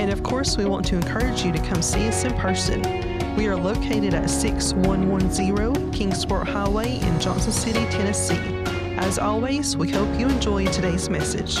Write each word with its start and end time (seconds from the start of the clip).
And 0.00 0.10
of 0.10 0.22
course, 0.22 0.56
we 0.56 0.64
want 0.64 0.86
to 0.86 0.96
encourage 0.96 1.44
you 1.44 1.52
to 1.52 1.58
come 1.58 1.82
see 1.82 2.08
us 2.08 2.24
in 2.24 2.32
person. 2.38 2.80
We 3.36 3.48
are 3.48 3.54
located 3.54 4.14
at 4.14 4.30
6110 4.30 5.92
Kingsport 5.92 6.48
Highway 6.48 6.98
in 7.00 7.20
Johnson 7.20 7.52
City, 7.52 7.84
Tennessee. 7.90 8.38
As 8.96 9.18
always, 9.18 9.76
we 9.76 9.90
hope 9.90 10.08
you 10.18 10.26
enjoy 10.26 10.64
today's 10.68 11.10
message. 11.10 11.58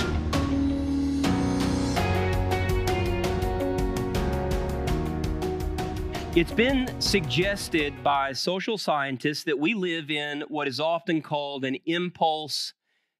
It's 6.34 6.52
been 6.52 6.98
suggested 6.98 8.02
by 8.02 8.32
social 8.32 8.78
scientists 8.78 9.44
that 9.44 9.58
we 9.58 9.74
live 9.74 10.10
in 10.10 10.44
what 10.48 10.66
is 10.66 10.80
often 10.80 11.20
called 11.20 11.66
an 11.66 11.76
impulse 11.84 12.72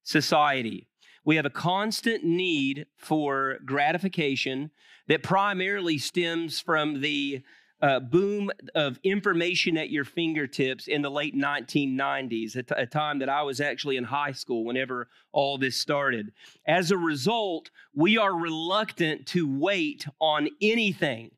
society. 0.02 0.88
We 1.26 1.36
have 1.36 1.44
a 1.44 1.50
constant 1.50 2.24
need 2.24 2.86
for 2.96 3.58
gratification 3.66 4.70
that 5.10 5.22
primarily 5.22 5.98
stems 5.98 6.58
from 6.60 7.00
the 7.00 7.42
uh, 7.82 8.00
boom 8.00 8.50
of 8.74 8.98
information 9.02 9.76
at 9.76 9.90
your 9.90 10.04
fingertips 10.04 10.86
in 10.88 11.02
the 11.02 11.10
late 11.10 11.34
1990s, 11.34 12.56
a, 12.56 12.62
t- 12.62 12.74
a 12.76 12.86
time 12.86 13.18
that 13.18 13.28
I 13.28 13.42
was 13.42 13.60
actually 13.60 13.96
in 13.96 14.04
high 14.04 14.32
school 14.32 14.64
whenever 14.64 15.08
all 15.32 15.58
this 15.58 15.76
started. 15.76 16.32
As 16.66 16.90
a 16.90 16.96
result, 16.96 17.70
we 17.94 18.18
are 18.18 18.34
reluctant 18.34 19.26
to 19.28 19.46
wait 19.46 20.06
on 20.18 20.48
anything 20.62 21.30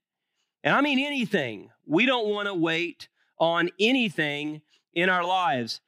and 0.65 0.75
I 0.75 0.81
mean 0.81 0.99
anything. 0.99 1.71
We 1.87 2.07
don't 2.07 2.29
want 2.29 2.47
to 2.47 2.55
wait 2.55 3.09
on 3.39 3.71
anything 3.81 4.63
in 4.95 5.09
our 5.09 5.25
lives. 5.25 5.81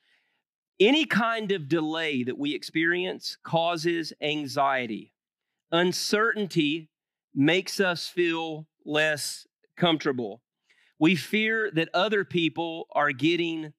Any 0.80 1.04
kind 1.04 1.52
of 1.52 1.68
delay 1.68 2.24
that 2.24 2.38
we 2.38 2.54
experience 2.54 3.36
causes 3.44 4.12
anxiety. 4.20 5.12
Uncertainty 5.70 6.88
makes 7.34 7.80
us 7.80 8.06
feel 8.06 8.66
less 8.84 9.46
comfortable. 9.76 10.42
We 10.98 11.16
fear 11.16 11.70
that 11.72 11.88
other 11.92 12.24
people 12.24 12.86
are 12.92 13.12
getting 13.12 13.72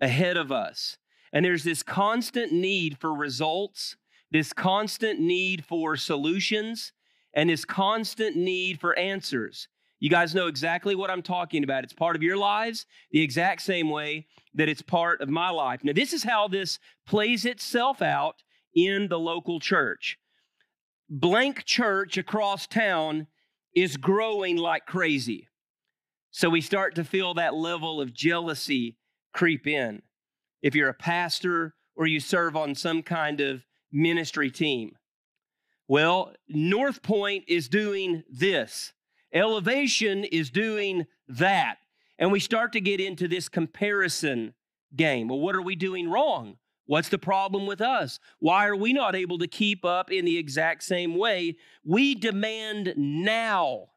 ahead 0.00 0.36
of 0.36 0.50
us. 0.50 0.98
And 1.32 1.44
there's 1.44 1.64
this 1.64 1.82
constant 1.82 2.52
need 2.52 2.98
for 2.98 3.14
results, 3.14 3.96
this 4.30 4.52
constant 4.52 5.20
need 5.20 5.64
for 5.64 5.96
solutions, 5.96 6.92
and 7.34 7.50
this 7.50 7.64
constant 7.64 8.36
need 8.36 8.80
for 8.80 8.98
answers. 8.98 9.68
You 10.00 10.10
guys 10.10 10.34
know 10.34 10.46
exactly 10.46 10.94
what 10.94 11.10
I'm 11.10 11.22
talking 11.22 11.64
about. 11.64 11.84
It's 11.84 11.92
part 11.92 12.16
of 12.16 12.22
your 12.22 12.36
lives 12.36 12.86
the 13.10 13.20
exact 13.20 13.62
same 13.62 13.90
way 13.90 14.26
that 14.54 14.68
it's 14.68 14.82
part 14.82 15.20
of 15.20 15.28
my 15.28 15.50
life. 15.50 15.82
Now, 15.82 15.92
this 15.92 16.12
is 16.12 16.22
how 16.22 16.48
this 16.48 16.78
plays 17.06 17.44
itself 17.44 18.00
out 18.00 18.42
in 18.74 19.08
the 19.08 19.18
local 19.18 19.58
church. 19.60 20.18
Blank 21.10 21.64
church 21.64 22.18
across 22.18 22.66
town 22.66 23.26
is 23.74 23.96
growing 23.96 24.56
like 24.56 24.86
crazy. 24.86 25.48
So 26.30 26.50
we 26.50 26.60
start 26.60 26.94
to 26.96 27.04
feel 27.04 27.34
that 27.34 27.54
level 27.54 28.00
of 28.00 28.12
jealousy 28.12 28.98
creep 29.32 29.66
in. 29.66 30.02
If 30.62 30.74
you're 30.74 30.90
a 30.90 30.94
pastor 30.94 31.74
or 31.96 32.06
you 32.06 32.20
serve 32.20 32.56
on 32.56 32.74
some 32.74 33.02
kind 33.02 33.40
of 33.40 33.64
ministry 33.90 34.50
team, 34.50 34.92
well, 35.86 36.34
North 36.48 37.02
Point 37.02 37.44
is 37.48 37.68
doing 37.68 38.22
this. 38.30 38.92
Elevation 39.32 40.24
is 40.24 40.50
doing 40.50 41.06
that. 41.28 41.76
And 42.18 42.30
we 42.30 42.40
start 42.40 42.72
to 42.72 42.80
get 42.80 43.00
into 43.00 43.28
this 43.28 43.48
comparison 43.48 44.52
game. 44.94 45.28
Well, 45.28 45.38
what 45.38 45.54
are 45.54 45.62
we 45.62 45.76
doing 45.76 46.10
wrong? 46.10 46.56
What's 46.88 47.10
the 47.10 47.18
problem 47.18 47.66
with 47.66 47.82
us? 47.82 48.18
Why 48.38 48.66
are 48.66 48.74
we 48.74 48.94
not 48.94 49.14
able 49.14 49.36
to 49.40 49.46
keep 49.46 49.84
up 49.84 50.10
in 50.10 50.24
the 50.24 50.38
exact 50.38 50.82
same 50.82 51.16
way? 51.16 51.58
We 51.84 52.14
demand 52.14 52.94
now 52.96 53.88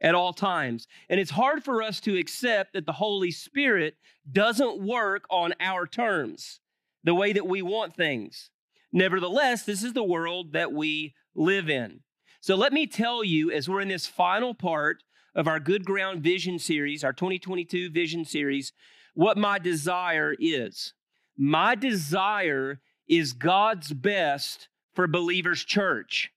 at 0.00 0.14
all 0.14 0.32
times. 0.32 0.88
And 1.10 1.20
it's 1.20 1.32
hard 1.32 1.62
for 1.62 1.82
us 1.82 2.00
to 2.00 2.16
accept 2.16 2.72
that 2.72 2.86
the 2.86 2.92
Holy 2.92 3.30
Spirit 3.30 3.96
doesn't 4.32 4.80
work 4.80 5.26
on 5.28 5.52
our 5.60 5.86
terms, 5.86 6.60
the 7.04 7.14
way 7.14 7.34
that 7.34 7.46
we 7.46 7.60
want 7.60 7.94
things. 7.94 8.48
Nevertheless, 8.90 9.64
this 9.64 9.82
is 9.82 9.92
the 9.92 10.02
world 10.02 10.54
that 10.54 10.72
we 10.72 11.14
live 11.34 11.68
in. 11.68 12.00
So 12.40 12.54
let 12.54 12.72
me 12.72 12.86
tell 12.86 13.22
you, 13.22 13.50
as 13.50 13.68
we're 13.68 13.82
in 13.82 13.88
this 13.88 14.06
final 14.06 14.54
part 14.54 15.02
of 15.34 15.46
our 15.46 15.60
Good 15.60 15.84
Ground 15.84 16.22
Vision 16.22 16.58
series, 16.58 17.04
our 17.04 17.12
2022 17.12 17.90
Vision 17.90 18.24
series, 18.24 18.72
what 19.12 19.36
my 19.36 19.58
desire 19.58 20.34
is. 20.38 20.94
My 21.36 21.74
desire 21.74 22.80
is 23.08 23.32
God's 23.32 23.92
best 23.92 24.68
for 24.94 25.06
Believers 25.06 25.64
Church. 25.64 26.30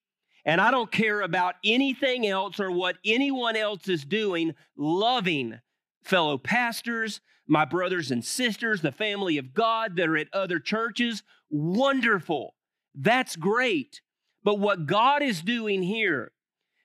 And 0.46 0.62
I 0.62 0.72
don't 0.72 0.92
care 0.92 1.22
about 1.22 1.56
anything 1.64 2.26
else 2.26 2.60
or 2.60 2.72
what 2.72 2.98
anyone 3.06 3.56
else 3.56 3.88
is 3.90 4.06
doing, 4.06 4.56
loving 4.78 5.60
fellow 6.04 6.38
pastors, 6.38 7.20
my 7.48 7.66
brothers 7.66 8.12
and 8.12 8.24
sisters, 8.24 8.82
the 8.82 8.92
family 8.92 9.38
of 9.38 9.54
God 9.54 9.98
that 9.98 10.08
are 10.08 10.18
at 10.18 10.34
other 10.34 10.60
churches. 10.60 11.22
Wonderful. 11.50 12.56
That's 12.96 13.36
great. 13.36 14.02
But 14.44 14.60
what 14.60 14.86
God 14.86 15.22
is 15.22 15.42
doing 15.42 15.84
here, 15.84 16.32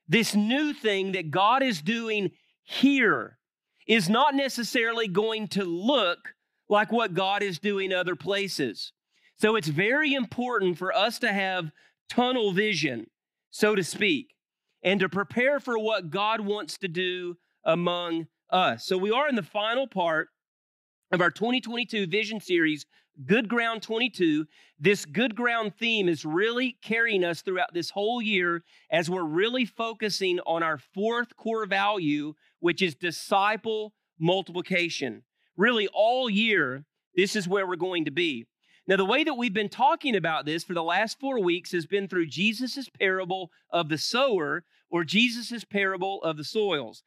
this 0.09 0.34
new 0.34 0.73
thing 0.73 1.12
that 1.12 1.31
God 1.31 1.62
is 1.62 1.81
doing 1.81 2.33
here, 2.65 3.39
is 3.87 4.09
not 4.09 4.34
necessarily 4.34 5.09
going 5.09 5.49
to 5.49 5.65
look 5.65 6.34
like 6.69 6.93
what 6.93 7.15
God 7.15 7.43
is 7.43 7.59
doing 7.59 7.93
other 7.93 8.17
places. 8.17 8.93
So 9.37 9.56
it's 9.56 9.69
very 9.69 10.15
important 10.15 10.78
for 10.78 10.95
us 10.95 11.19
to 11.21 11.33
have 11.33 11.73
tunnel 12.09 12.53
vision, 12.53 13.06
so 13.50 13.75
to 13.75 13.83
speak, 13.83 14.34
and 14.83 15.00
to 15.00 15.09
prepare 15.09 15.61
for 15.61 15.78
what 15.78 16.11
God 16.11 16.41
wants 16.41 16.78
to 16.78 16.89
do 16.89 17.37
among 17.65 18.27
us. 18.50 18.87
So 18.87 18.97
we 18.97 19.11
are 19.11 19.28
in 19.28 19.34
the 19.34 19.43
final 19.43 19.87
part 19.87 20.28
of 21.11 21.21
our 21.21 21.31
2022 21.31 22.06
vision 22.06 22.41
series 22.41 22.87
Good 23.27 23.49
Ground 23.49 23.83
22. 23.83 24.47
This 24.81 25.05
good 25.05 25.37
ground 25.37 25.75
theme 25.79 26.09
is 26.09 26.25
really 26.25 26.79
carrying 26.83 27.25
us 27.25 27.43
throughout 27.43 27.75
this 27.75 27.91
whole 27.91 28.23
year 28.23 28.65
as 28.91 29.11
we're 29.11 29.23
really 29.23 29.67
focusing 29.67 30.41
on 30.41 30.62
our 30.62 30.79
fourth 30.79 31.37
core 31.37 31.67
value, 31.67 32.34
which 32.61 32.81
is 32.81 32.94
disciple 32.94 33.93
multiplication. 34.19 35.23
Really, 35.56 35.88
all 35.92 36.30
year, 36.30 36.84
this 37.14 37.36
is 37.36 37.48
where 37.48 37.66
we're 37.66 37.76
going 37.76 38.06
to 38.06 38.10
be. 38.10 38.46
Now, 38.86 38.96
the 38.96 39.04
way 39.04 39.22
that 39.22 39.34
we've 39.34 39.54
been 39.54 39.68
talking 39.68 40.16
about 40.16 40.44
this 40.44 40.64
for 40.64 40.74
the 40.74 40.82
last 40.82 41.20
four 41.20 41.40
weeks 41.40 41.72
has 41.72 41.86
been 41.86 42.08
through 42.08 42.26
Jesus' 42.26 42.88
parable 42.88 43.50
of 43.70 43.88
the 43.88 43.98
sower 43.98 44.64
or 44.90 45.04
Jesus' 45.04 45.64
parable 45.64 46.22
of 46.22 46.36
the 46.36 46.44
soils. 46.44 47.04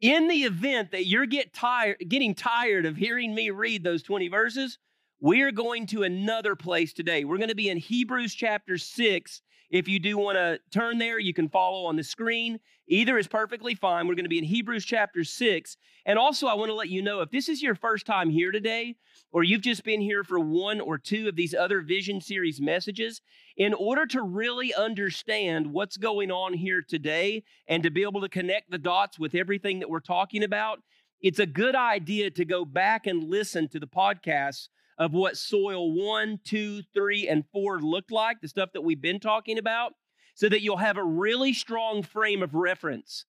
In 0.00 0.28
the 0.28 0.44
event 0.44 0.90
that 0.92 1.06
you're 1.06 1.26
get 1.26 1.52
tired, 1.52 1.98
getting 2.08 2.34
tired 2.34 2.86
of 2.86 2.96
hearing 2.96 3.34
me 3.34 3.50
read 3.50 3.84
those 3.84 4.02
20 4.02 4.28
verses, 4.28 4.78
we 5.20 5.42
are 5.42 5.52
going 5.52 5.86
to 5.88 6.04
another 6.04 6.54
place 6.54 6.92
today. 6.92 7.24
We're 7.24 7.38
going 7.38 7.48
to 7.48 7.54
be 7.54 7.68
in 7.68 7.78
Hebrews 7.78 8.34
chapter 8.34 8.78
6. 8.78 9.42
If 9.70 9.86
you 9.86 9.98
do 9.98 10.16
want 10.16 10.36
to 10.36 10.58
turn 10.72 10.98
there, 10.98 11.18
you 11.18 11.34
can 11.34 11.48
follow 11.48 11.84
on 11.84 11.96
the 11.96 12.04
screen. 12.04 12.58
Either 12.88 13.18
is 13.18 13.28
perfectly 13.28 13.74
fine. 13.74 14.08
We're 14.08 14.14
going 14.14 14.24
to 14.24 14.30
be 14.30 14.38
in 14.38 14.44
Hebrews 14.44 14.86
chapter 14.86 15.24
6. 15.24 15.76
And 16.06 16.18
also, 16.18 16.46
I 16.46 16.54
want 16.54 16.70
to 16.70 16.74
let 16.74 16.88
you 16.88 17.02
know 17.02 17.20
if 17.20 17.30
this 17.30 17.50
is 17.50 17.60
your 17.60 17.74
first 17.74 18.06
time 18.06 18.30
here 18.30 18.50
today, 18.50 18.96
or 19.30 19.44
you've 19.44 19.60
just 19.60 19.84
been 19.84 20.00
here 20.00 20.24
for 20.24 20.40
one 20.40 20.80
or 20.80 20.96
two 20.96 21.28
of 21.28 21.36
these 21.36 21.54
other 21.54 21.82
Vision 21.82 22.22
Series 22.22 22.62
messages, 22.62 23.20
in 23.58 23.74
order 23.74 24.06
to 24.06 24.22
really 24.22 24.72
understand 24.72 25.66
what's 25.70 25.98
going 25.98 26.30
on 26.30 26.54
here 26.54 26.82
today 26.82 27.44
and 27.68 27.82
to 27.82 27.90
be 27.90 28.02
able 28.02 28.22
to 28.22 28.28
connect 28.28 28.70
the 28.70 28.78
dots 28.78 29.18
with 29.18 29.34
everything 29.34 29.80
that 29.80 29.90
we're 29.90 30.00
talking 30.00 30.42
about, 30.42 30.80
it's 31.20 31.40
a 31.40 31.46
good 31.46 31.74
idea 31.74 32.30
to 32.30 32.44
go 32.44 32.64
back 32.64 33.06
and 33.06 33.24
listen 33.24 33.68
to 33.68 33.80
the 33.80 33.86
podcasts 33.86 34.68
of 34.98 35.12
what 35.12 35.36
soil 35.36 35.92
one, 35.92 36.40
two, 36.44 36.82
three, 36.94 37.28
and 37.28 37.44
four 37.52 37.80
looked 37.80 38.10
like, 38.10 38.40
the 38.40 38.48
stuff 38.48 38.70
that 38.72 38.82
we've 38.82 39.00
been 39.00 39.20
talking 39.20 39.58
about, 39.58 39.92
so 40.34 40.48
that 40.48 40.62
you'll 40.62 40.76
have 40.76 40.96
a 40.96 41.04
really 41.04 41.52
strong 41.52 42.02
frame 42.02 42.42
of 42.42 42.54
reference 42.54 43.24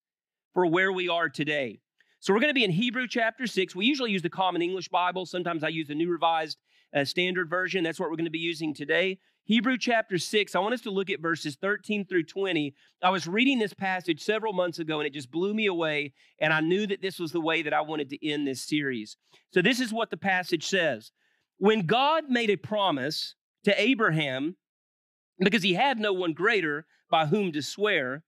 for 0.54 0.66
where 0.66 0.92
we 0.92 1.08
are 1.08 1.30
today. 1.30 1.80
So 2.20 2.34
we're 2.34 2.40
going 2.40 2.50
to 2.50 2.56
be 2.56 2.66
in 2.66 2.72
Hebrew 2.72 3.08
chapter 3.08 3.48
6. 3.48 3.76
We 3.76 3.86
usually 3.86 4.12
use 4.12 4.22
the 4.22 4.30
Common 4.30 4.62
English 4.62 4.90
Bible. 4.90 5.26
Sometimes 5.26 5.64
I 5.64 5.70
use 5.70 5.88
the 5.88 5.96
New 5.96 6.12
Revised 6.12 6.58
uh, 6.94 7.06
Standard 7.06 7.50
Version. 7.50 7.84
That's 7.84 8.00
what 8.00 8.10
we're 8.10 8.18
going 8.18 8.26
to 8.26 8.32
be 8.32 8.40
using 8.40 8.74
today. 8.74 9.20
Hebrew 9.46 9.78
chapter 9.80 10.20
6, 10.20 10.54
I 10.54 10.60
want 10.60 10.76
us 10.76 10.82
to 10.82 10.92
look 10.92 11.10
at 11.10 11.22
verses 11.22 11.58
13 11.60 12.06
through 12.06 12.26
20. 12.26 12.76
I 13.02 13.10
was 13.10 13.26
reading 13.26 13.58
this 13.58 13.74
passage 13.74 14.22
several 14.22 14.54
months 14.54 14.78
ago 14.78 15.00
and 15.00 15.08
it 15.08 15.14
just 15.14 15.32
blew 15.32 15.56
me 15.56 15.66
away, 15.66 16.14
and 16.40 16.54
I 16.54 16.60
knew 16.60 16.86
that 16.86 17.02
this 17.02 17.18
was 17.18 17.32
the 17.32 17.42
way 17.42 17.64
that 17.64 17.74
I 17.74 17.82
wanted 17.82 18.12
to 18.12 18.28
end 18.28 18.46
this 18.46 18.62
series. 18.62 19.18
So, 19.52 19.64
this 19.64 19.80
is 19.80 19.92
what 19.92 20.12
the 20.12 20.18
passage 20.18 20.68
says 20.68 21.12
When 21.60 21.86
God 21.86 22.30
made 22.30 22.50
a 22.50 22.56
promise 22.56 23.36
to 23.66 23.80
Abraham, 23.80 24.56
because 25.40 25.64
he 25.64 25.74
had 25.74 26.00
no 26.00 26.14
one 26.14 26.34
greater 26.34 26.86
by 27.12 27.26
whom 27.26 27.52
to 27.52 27.62
swear, 27.62 28.24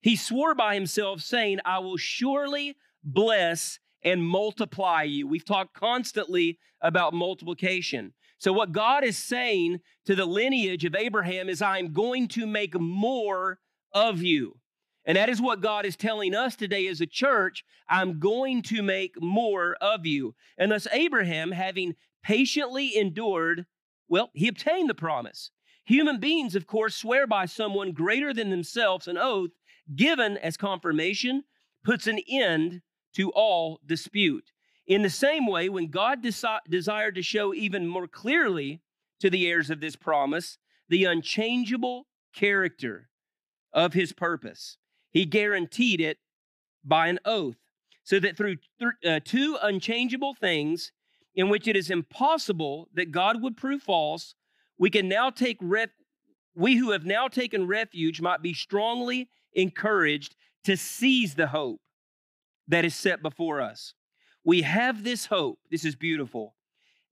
he 0.00 0.16
swore 0.16 0.54
by 0.54 0.74
himself, 0.74 1.22
saying, 1.22 1.60
I 1.64 1.78
will 1.78 1.96
surely 1.96 2.76
bless 3.02 3.78
and 4.02 4.22
multiply 4.22 5.02
you. 5.02 5.26
We've 5.26 5.44
talked 5.44 5.74
constantly 5.74 6.58
about 6.82 7.14
multiplication. 7.14 8.12
So, 8.36 8.52
what 8.52 8.72
God 8.72 9.02
is 9.02 9.16
saying 9.16 9.80
to 10.04 10.14
the 10.14 10.26
lineage 10.26 10.84
of 10.84 10.94
Abraham 10.94 11.48
is, 11.48 11.62
I'm 11.62 11.94
going 11.94 12.28
to 12.28 12.46
make 12.46 12.78
more 12.78 13.58
of 13.94 14.22
you. 14.22 14.58
And 15.06 15.16
that 15.16 15.30
is 15.30 15.40
what 15.40 15.62
God 15.62 15.86
is 15.86 15.96
telling 15.96 16.34
us 16.34 16.54
today 16.56 16.86
as 16.88 17.00
a 17.00 17.06
church. 17.06 17.64
I'm 17.88 18.18
going 18.18 18.62
to 18.62 18.82
make 18.82 19.20
more 19.22 19.76
of 19.80 20.04
you. 20.04 20.34
And 20.58 20.72
thus, 20.72 20.86
Abraham, 20.92 21.52
having 21.52 21.94
patiently 22.24 22.96
endured, 22.96 23.66
well, 24.08 24.30
he 24.34 24.48
obtained 24.48 24.90
the 24.90 24.94
promise. 24.94 25.50
Human 25.84 26.18
beings, 26.18 26.56
of 26.56 26.66
course, 26.66 26.96
swear 26.96 27.26
by 27.26 27.44
someone 27.44 27.92
greater 27.92 28.32
than 28.32 28.50
themselves 28.50 29.06
an 29.06 29.18
oath 29.18 29.50
given 29.94 30.38
as 30.38 30.56
confirmation 30.56 31.44
puts 31.84 32.06
an 32.06 32.18
end 32.28 32.80
to 33.14 33.30
all 33.30 33.78
dispute. 33.86 34.50
In 34.86 35.02
the 35.02 35.10
same 35.10 35.46
way, 35.46 35.68
when 35.68 35.88
God 35.88 36.22
desi- 36.22 36.58
desired 36.68 37.14
to 37.14 37.22
show 37.22 37.54
even 37.54 37.86
more 37.86 38.08
clearly 38.08 38.80
to 39.20 39.30
the 39.30 39.46
heirs 39.46 39.70
of 39.70 39.80
this 39.80 39.96
promise 39.96 40.58
the 40.88 41.04
unchangeable 41.04 42.06
character 42.34 43.08
of 43.72 43.92
his 43.92 44.12
purpose, 44.12 44.78
he 45.10 45.24
guaranteed 45.24 46.00
it 46.00 46.18
by 46.84 47.08
an 47.08 47.18
oath, 47.24 47.56
so 48.02 48.18
that 48.20 48.36
through 48.36 48.56
th- 48.78 48.92
uh, 49.06 49.20
two 49.24 49.56
unchangeable 49.62 50.34
things 50.34 50.92
in 51.34 51.48
which 51.48 51.66
it 51.66 51.76
is 51.76 51.90
impossible 51.90 52.88
that 52.94 53.10
God 53.10 53.42
would 53.42 53.56
prove 53.56 53.82
false, 53.82 54.34
we 54.78 54.90
can 54.90 55.08
now 55.08 55.30
take 55.30 55.58
ref- 55.60 55.90
we 56.54 56.76
who 56.76 56.92
have 56.92 57.04
now 57.04 57.28
taken 57.28 57.66
refuge 57.66 58.20
might 58.20 58.42
be 58.42 58.54
strongly 58.54 59.28
encouraged 59.52 60.36
to 60.64 60.76
seize 60.76 61.34
the 61.34 61.48
hope 61.48 61.80
that 62.68 62.84
is 62.84 62.94
set 62.94 63.22
before 63.22 63.60
us. 63.60 63.94
We 64.44 64.62
have 64.62 65.04
this 65.04 65.26
hope. 65.26 65.58
This 65.70 65.84
is 65.84 65.96
beautiful. 65.96 66.54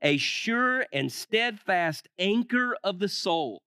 A 0.00 0.16
sure 0.16 0.86
and 0.92 1.10
steadfast 1.10 2.08
anchor 2.18 2.76
of 2.84 2.98
the 2.98 3.08
soul. 3.08 3.62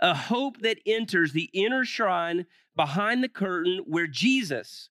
A 0.00 0.14
hope 0.14 0.60
that 0.60 0.78
enters 0.86 1.32
the 1.32 1.50
inner 1.52 1.84
shrine 1.84 2.46
behind 2.74 3.22
the 3.22 3.28
curtain 3.28 3.82
where 3.86 4.06
Jesus, 4.06 4.88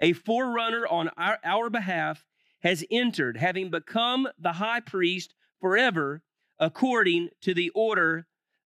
a 0.00 0.12
forerunner 0.12 0.86
on 0.86 1.10
our, 1.16 1.38
our 1.44 1.70
behalf, 1.70 2.24
has 2.62 2.84
entered, 2.90 3.36
having 3.36 3.70
become 3.70 4.28
the 4.38 4.54
high 4.54 4.80
priest 4.80 5.34
forever 5.60 6.22
according 6.58 7.28
to 7.42 7.54
the 7.54 7.70
order 7.70 8.26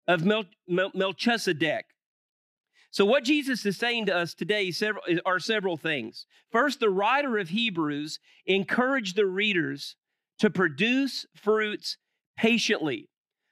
of 0.07 0.25
Mel- 0.25 0.45
Mel- 0.67 0.93
Melchizedek. 0.95 1.87
So, 2.91 3.05
what 3.05 3.25
Jesus 3.25 3.67
is 3.67 3.77
saying 3.77 4.07
to 4.07 4.17
us 4.17 4.35
today 4.35 4.73
are 5.27 5.39
several 5.39 5.77
things. 5.77 6.27
First, 6.51 6.81
the 6.81 6.89
writer 6.89 7.39
of 7.39 7.51
Hebrews 7.51 8.19
encouraged 8.47 9.17
the 9.17 9.27
readers 9.27 9.97
to 10.39 10.51
produce 10.51 11.27
fruits 11.35 11.99
patiently 12.37 13.09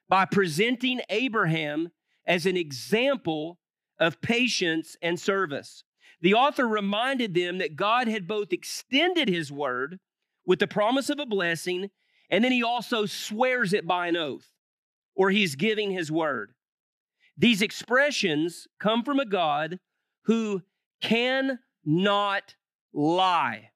by 0.09 0.25
presenting 0.25 1.01
Abraham 1.11 1.91
as 2.27 2.47
an 2.47 2.57
example 2.57 3.59
of 3.99 4.21
patience 4.21 4.97
and 5.03 5.19
service. 5.19 5.85
The 6.21 6.35
author 6.35 6.67
reminded 6.67 7.35
them 7.35 7.59
that 7.59 7.77
God 7.77 8.09
had 8.09 8.27
both 8.27 8.53
extended 8.53 9.29
his 9.29 9.53
word 9.53 9.99
with 10.47 10.59
the 10.59 10.67
promise 10.67 11.11
of 11.11 11.19
a 11.19 11.27
blessing, 11.27 11.91
and 12.31 12.45
then 12.45 12.53
he 12.53 12.63
also 12.63 13.07
swears 13.07 13.73
it 13.73 13.87
by 13.87 14.07
an 14.07 14.17
oath, 14.17 14.49
or 15.15 15.31
he's 15.31 15.57
giving 15.57 15.91
his 15.91 16.11
word. 16.11 16.53
These 17.37 17.63
expressions 17.63 18.67
come 18.79 19.03
from 19.03 19.19
a 19.19 19.27
God 19.27 19.81
who 20.25 20.63
cannot 21.01 22.55
lie. 22.93 23.71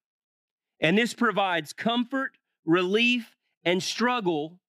And 0.80 0.96
this 0.96 1.12
provides 1.12 1.72
comfort, 1.72 2.38
relief, 2.64 3.34
and 3.64 3.82
struggle, 3.82 4.60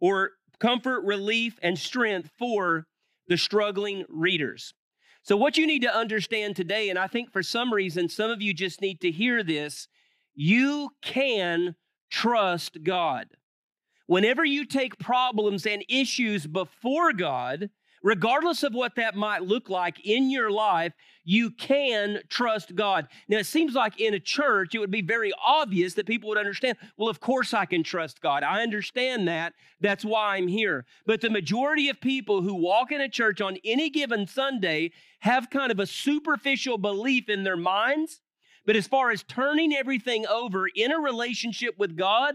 or 0.00 0.32
comfort, 0.58 1.02
relief, 1.02 1.58
and 1.62 1.78
strength 1.78 2.30
for 2.38 2.86
the 3.28 3.36
struggling 3.36 4.04
readers. 4.08 4.72
So, 5.22 5.36
what 5.36 5.58
you 5.58 5.66
need 5.66 5.82
to 5.82 5.94
understand 5.94 6.56
today, 6.56 6.88
and 6.88 6.98
I 6.98 7.06
think 7.06 7.30
for 7.30 7.42
some 7.42 7.72
reason, 7.72 8.08
some 8.08 8.30
of 8.30 8.40
you 8.40 8.54
just 8.54 8.80
need 8.80 9.00
to 9.02 9.10
hear 9.10 9.42
this 9.42 9.86
you 10.40 10.90
can 11.02 11.74
trust 12.12 12.84
God. 12.84 13.26
Whenever 14.06 14.44
you 14.44 14.64
take 14.64 14.96
problems 15.00 15.66
and 15.66 15.84
issues 15.88 16.46
before 16.46 17.12
God, 17.12 17.70
regardless 18.04 18.62
of 18.62 18.72
what 18.72 18.94
that 18.94 19.16
might 19.16 19.42
look 19.42 19.68
like 19.68 19.98
in 20.06 20.30
your 20.30 20.48
life, 20.48 20.92
you 21.24 21.50
can 21.50 22.20
trust 22.28 22.76
God. 22.76 23.08
Now, 23.28 23.38
it 23.38 23.46
seems 23.46 23.74
like 23.74 24.00
in 24.00 24.14
a 24.14 24.20
church, 24.20 24.76
it 24.76 24.78
would 24.78 24.92
be 24.92 25.02
very 25.02 25.32
obvious 25.44 25.94
that 25.94 26.06
people 26.06 26.28
would 26.28 26.38
understand, 26.38 26.78
well, 26.96 27.08
of 27.08 27.18
course 27.18 27.52
I 27.52 27.64
can 27.64 27.82
trust 27.82 28.20
God. 28.20 28.44
I 28.44 28.62
understand 28.62 29.26
that. 29.26 29.54
That's 29.80 30.04
why 30.04 30.36
I'm 30.36 30.46
here. 30.46 30.86
But 31.04 31.20
the 31.20 31.30
majority 31.30 31.88
of 31.88 32.00
people 32.00 32.42
who 32.42 32.54
walk 32.54 32.92
in 32.92 33.00
a 33.00 33.08
church 33.08 33.40
on 33.40 33.58
any 33.64 33.90
given 33.90 34.28
Sunday 34.28 34.92
have 35.18 35.50
kind 35.50 35.72
of 35.72 35.80
a 35.80 35.86
superficial 35.86 36.78
belief 36.78 37.28
in 37.28 37.42
their 37.42 37.56
minds. 37.56 38.20
But 38.68 38.76
as 38.76 38.86
far 38.86 39.10
as 39.10 39.22
turning 39.22 39.72
everything 39.72 40.26
over 40.26 40.66
in 40.68 40.92
a 40.92 41.00
relationship 41.00 41.78
with 41.78 41.96
God, 41.96 42.34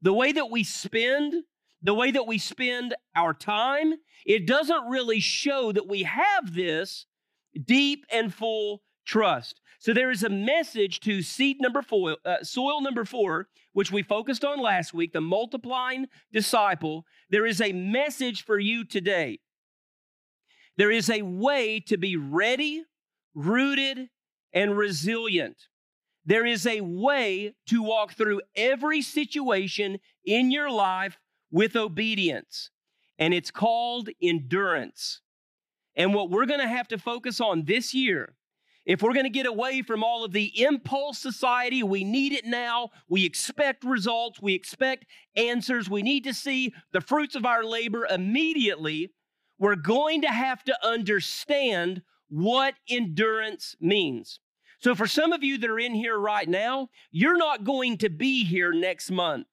the 0.00 0.14
way 0.14 0.32
that 0.32 0.50
we 0.50 0.64
spend, 0.64 1.34
the 1.82 1.92
way 1.92 2.10
that 2.10 2.26
we 2.26 2.38
spend 2.38 2.94
our 3.14 3.34
time, 3.34 3.92
it 4.24 4.46
doesn't 4.46 4.88
really 4.88 5.20
show 5.20 5.70
that 5.72 5.86
we 5.86 6.04
have 6.04 6.54
this 6.54 7.04
deep 7.66 8.06
and 8.10 8.32
full 8.32 8.80
trust. 9.04 9.60
So 9.78 9.92
there 9.92 10.10
is 10.10 10.22
a 10.22 10.30
message 10.30 11.00
to 11.00 11.20
seed 11.20 11.58
number 11.60 11.82
four, 11.82 12.16
uh, 12.24 12.42
soil 12.42 12.80
number 12.80 13.04
four, 13.04 13.48
which 13.74 13.92
we 13.92 14.02
focused 14.02 14.46
on 14.46 14.62
last 14.62 14.94
week, 14.94 15.12
the 15.12 15.20
multiplying 15.20 16.06
disciple. 16.32 17.04
There 17.28 17.44
is 17.44 17.60
a 17.60 17.72
message 17.72 18.42
for 18.42 18.58
you 18.58 18.86
today. 18.86 19.40
There 20.78 20.90
is 20.90 21.10
a 21.10 21.20
way 21.20 21.78
to 21.88 21.98
be 21.98 22.16
ready, 22.16 22.84
rooted, 23.34 24.08
and 24.52 24.76
resilient. 24.76 25.56
There 26.24 26.44
is 26.44 26.66
a 26.66 26.82
way 26.82 27.54
to 27.68 27.82
walk 27.82 28.12
through 28.12 28.42
every 28.54 29.00
situation 29.02 29.98
in 30.24 30.50
your 30.50 30.70
life 30.70 31.18
with 31.50 31.74
obedience, 31.74 32.70
and 33.18 33.32
it's 33.32 33.50
called 33.50 34.10
endurance. 34.20 35.22
And 35.96 36.14
what 36.14 36.30
we're 36.30 36.46
going 36.46 36.60
to 36.60 36.68
have 36.68 36.88
to 36.88 36.98
focus 36.98 37.40
on 37.40 37.64
this 37.64 37.94
year, 37.94 38.34
if 38.84 39.02
we're 39.02 39.12
going 39.14 39.24
to 39.24 39.30
get 39.30 39.46
away 39.46 39.82
from 39.82 40.04
all 40.04 40.24
of 40.24 40.32
the 40.32 40.62
impulse 40.62 41.18
society, 41.18 41.82
we 41.82 42.04
need 42.04 42.32
it 42.32 42.44
now. 42.44 42.90
We 43.08 43.24
expect 43.24 43.84
results, 43.84 44.40
we 44.40 44.54
expect 44.54 45.06
answers, 45.36 45.90
we 45.90 46.02
need 46.02 46.24
to 46.24 46.34
see 46.34 46.72
the 46.92 47.00
fruits 47.00 47.34
of 47.34 47.44
our 47.44 47.64
labor 47.64 48.06
immediately. 48.06 49.10
We're 49.58 49.76
going 49.76 50.22
to 50.22 50.28
have 50.28 50.62
to 50.64 50.86
understand 50.86 52.02
what 52.28 52.74
endurance 52.88 53.76
means. 53.80 54.40
So, 54.80 54.94
for 54.94 55.06
some 55.06 55.32
of 55.32 55.42
you 55.42 55.58
that 55.58 55.70
are 55.70 55.78
in 55.78 55.94
here 55.94 56.18
right 56.18 56.48
now, 56.48 56.88
you're 57.10 57.36
not 57.36 57.64
going 57.64 57.98
to 57.98 58.08
be 58.08 58.44
here 58.44 58.72
next 58.72 59.10
month 59.10 59.46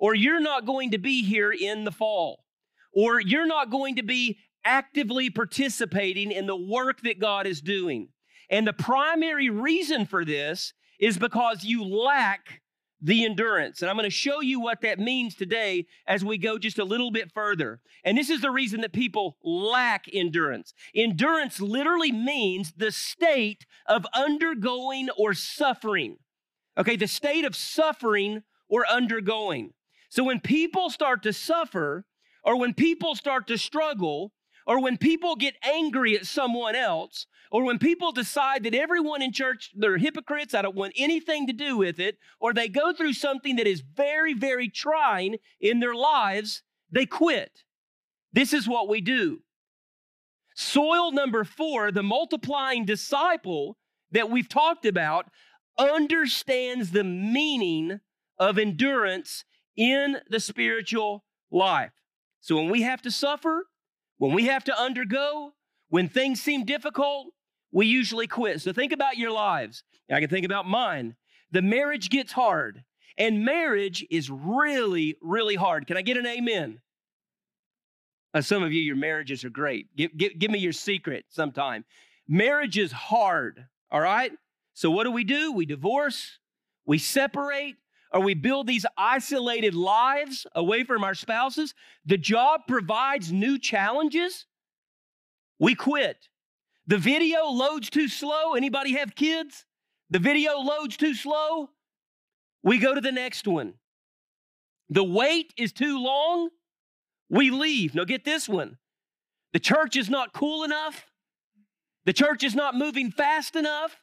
or 0.00 0.14
you're 0.14 0.40
not 0.40 0.66
going 0.66 0.90
to 0.90 0.98
be 0.98 1.22
here 1.22 1.52
in 1.52 1.84
the 1.84 1.92
fall, 1.92 2.44
or 2.92 3.20
you're 3.20 3.46
not 3.46 3.70
going 3.70 3.96
to 3.96 4.02
be 4.02 4.38
actively 4.64 5.30
participating 5.30 6.32
in 6.32 6.46
the 6.46 6.56
work 6.56 7.02
that 7.02 7.20
God 7.20 7.46
is 7.46 7.60
doing. 7.60 8.08
And 8.48 8.66
the 8.66 8.72
primary 8.72 9.50
reason 9.50 10.06
for 10.06 10.24
this 10.24 10.72
is 10.98 11.18
because 11.18 11.64
you 11.64 11.84
lack 11.84 12.59
the 13.00 13.24
endurance. 13.24 13.80
And 13.80 13.90
I'm 13.90 13.96
going 13.96 14.04
to 14.04 14.10
show 14.10 14.40
you 14.40 14.60
what 14.60 14.82
that 14.82 14.98
means 14.98 15.34
today 15.34 15.86
as 16.06 16.24
we 16.24 16.38
go 16.38 16.58
just 16.58 16.78
a 16.78 16.84
little 16.84 17.10
bit 17.10 17.32
further. 17.32 17.80
And 18.04 18.16
this 18.16 18.30
is 18.30 18.40
the 18.40 18.50
reason 18.50 18.82
that 18.82 18.92
people 18.92 19.36
lack 19.42 20.04
endurance. 20.12 20.74
Endurance 20.94 21.60
literally 21.60 22.12
means 22.12 22.72
the 22.76 22.92
state 22.92 23.66
of 23.86 24.06
undergoing 24.14 25.08
or 25.16 25.34
suffering. 25.34 26.16
Okay, 26.78 26.96
the 26.96 27.08
state 27.08 27.44
of 27.44 27.56
suffering 27.56 28.42
or 28.68 28.86
undergoing. 28.86 29.72
So 30.08 30.24
when 30.24 30.40
people 30.40 30.90
start 30.90 31.22
to 31.24 31.32
suffer, 31.32 32.04
or 32.44 32.58
when 32.58 32.74
people 32.74 33.14
start 33.14 33.46
to 33.48 33.58
struggle, 33.58 34.32
or 34.66 34.80
when 34.80 34.96
people 34.96 35.36
get 35.36 35.54
angry 35.62 36.16
at 36.16 36.26
someone 36.26 36.74
else, 36.74 37.26
or 37.50 37.64
when 37.64 37.78
people 37.78 38.12
decide 38.12 38.62
that 38.62 38.74
everyone 38.74 39.22
in 39.22 39.32
church, 39.32 39.70
they're 39.74 39.98
hypocrites, 39.98 40.54
I 40.54 40.62
don't 40.62 40.76
want 40.76 40.92
anything 40.96 41.46
to 41.48 41.52
do 41.52 41.76
with 41.76 41.98
it, 41.98 42.18
or 42.38 42.52
they 42.52 42.68
go 42.68 42.92
through 42.92 43.14
something 43.14 43.56
that 43.56 43.66
is 43.66 43.80
very, 43.80 44.34
very 44.34 44.68
trying 44.68 45.36
in 45.60 45.80
their 45.80 45.94
lives, 45.94 46.62
they 46.90 47.06
quit. 47.06 47.64
This 48.32 48.52
is 48.52 48.68
what 48.68 48.88
we 48.88 49.00
do. 49.00 49.40
Soil 50.54 51.10
number 51.10 51.42
four, 51.42 51.90
the 51.90 52.02
multiplying 52.02 52.84
disciple 52.84 53.78
that 54.12 54.30
we've 54.30 54.48
talked 54.48 54.86
about, 54.86 55.26
understands 55.78 56.90
the 56.90 57.04
meaning 57.04 58.00
of 58.38 58.58
endurance 58.58 59.44
in 59.76 60.18
the 60.28 60.40
spiritual 60.40 61.24
life. 61.50 61.92
So 62.40 62.56
when 62.56 62.70
we 62.70 62.82
have 62.82 63.02
to 63.02 63.10
suffer, 63.10 63.66
when 64.18 64.34
we 64.34 64.46
have 64.46 64.64
to 64.64 64.78
undergo, 64.78 65.52
when 65.88 66.08
things 66.08 66.40
seem 66.40 66.64
difficult, 66.64 67.28
we 67.72 67.86
usually 67.86 68.26
quit. 68.26 68.60
So 68.60 68.72
think 68.72 68.92
about 68.92 69.16
your 69.16 69.30
lives. 69.30 69.84
I 70.10 70.20
can 70.20 70.28
think 70.28 70.46
about 70.46 70.66
mine. 70.66 71.16
The 71.52 71.62
marriage 71.62 72.10
gets 72.10 72.32
hard, 72.32 72.84
and 73.18 73.44
marriage 73.44 74.04
is 74.10 74.30
really, 74.30 75.16
really 75.20 75.54
hard. 75.54 75.86
Can 75.86 75.96
I 75.96 76.02
get 76.02 76.16
an 76.16 76.26
amen? 76.26 76.80
Uh, 78.32 78.40
some 78.40 78.62
of 78.62 78.72
you, 78.72 78.80
your 78.80 78.96
marriages 78.96 79.44
are 79.44 79.50
great. 79.50 79.94
Give, 79.96 80.16
give, 80.16 80.38
give 80.38 80.50
me 80.50 80.58
your 80.58 80.72
secret 80.72 81.24
sometime. 81.28 81.84
Marriage 82.28 82.78
is 82.78 82.92
hard, 82.92 83.66
all 83.90 84.00
right? 84.00 84.30
So 84.74 84.90
what 84.90 85.04
do 85.04 85.10
we 85.10 85.24
do? 85.24 85.52
We 85.52 85.66
divorce, 85.66 86.38
we 86.86 86.98
separate, 86.98 87.76
or 88.12 88.20
we 88.20 88.34
build 88.34 88.66
these 88.66 88.86
isolated 88.96 89.74
lives 89.74 90.46
away 90.54 90.84
from 90.84 91.04
our 91.04 91.14
spouses. 91.14 91.74
The 92.06 92.18
job 92.18 92.62
provides 92.68 93.32
new 93.32 93.58
challenges. 93.58 94.46
We 95.58 95.74
quit. 95.74 96.29
The 96.90 96.98
video 96.98 97.44
loads 97.44 97.88
too 97.88 98.08
slow. 98.08 98.54
Anybody 98.54 98.94
have 98.94 99.14
kids? 99.14 99.64
The 100.10 100.18
video 100.18 100.58
loads 100.58 100.96
too 100.96 101.14
slow. 101.14 101.70
We 102.64 102.78
go 102.78 102.92
to 102.92 103.00
the 103.00 103.12
next 103.12 103.46
one. 103.46 103.74
The 104.88 105.04
wait 105.04 105.54
is 105.56 105.72
too 105.72 106.02
long. 106.02 106.48
We 107.28 107.50
leave. 107.50 107.94
Now, 107.94 108.02
get 108.02 108.24
this 108.24 108.48
one. 108.48 108.76
The 109.52 109.60
church 109.60 109.94
is 109.94 110.10
not 110.10 110.32
cool 110.32 110.64
enough. 110.64 111.06
The 112.06 112.12
church 112.12 112.42
is 112.42 112.56
not 112.56 112.74
moving 112.74 113.12
fast 113.12 113.54
enough. 113.54 114.02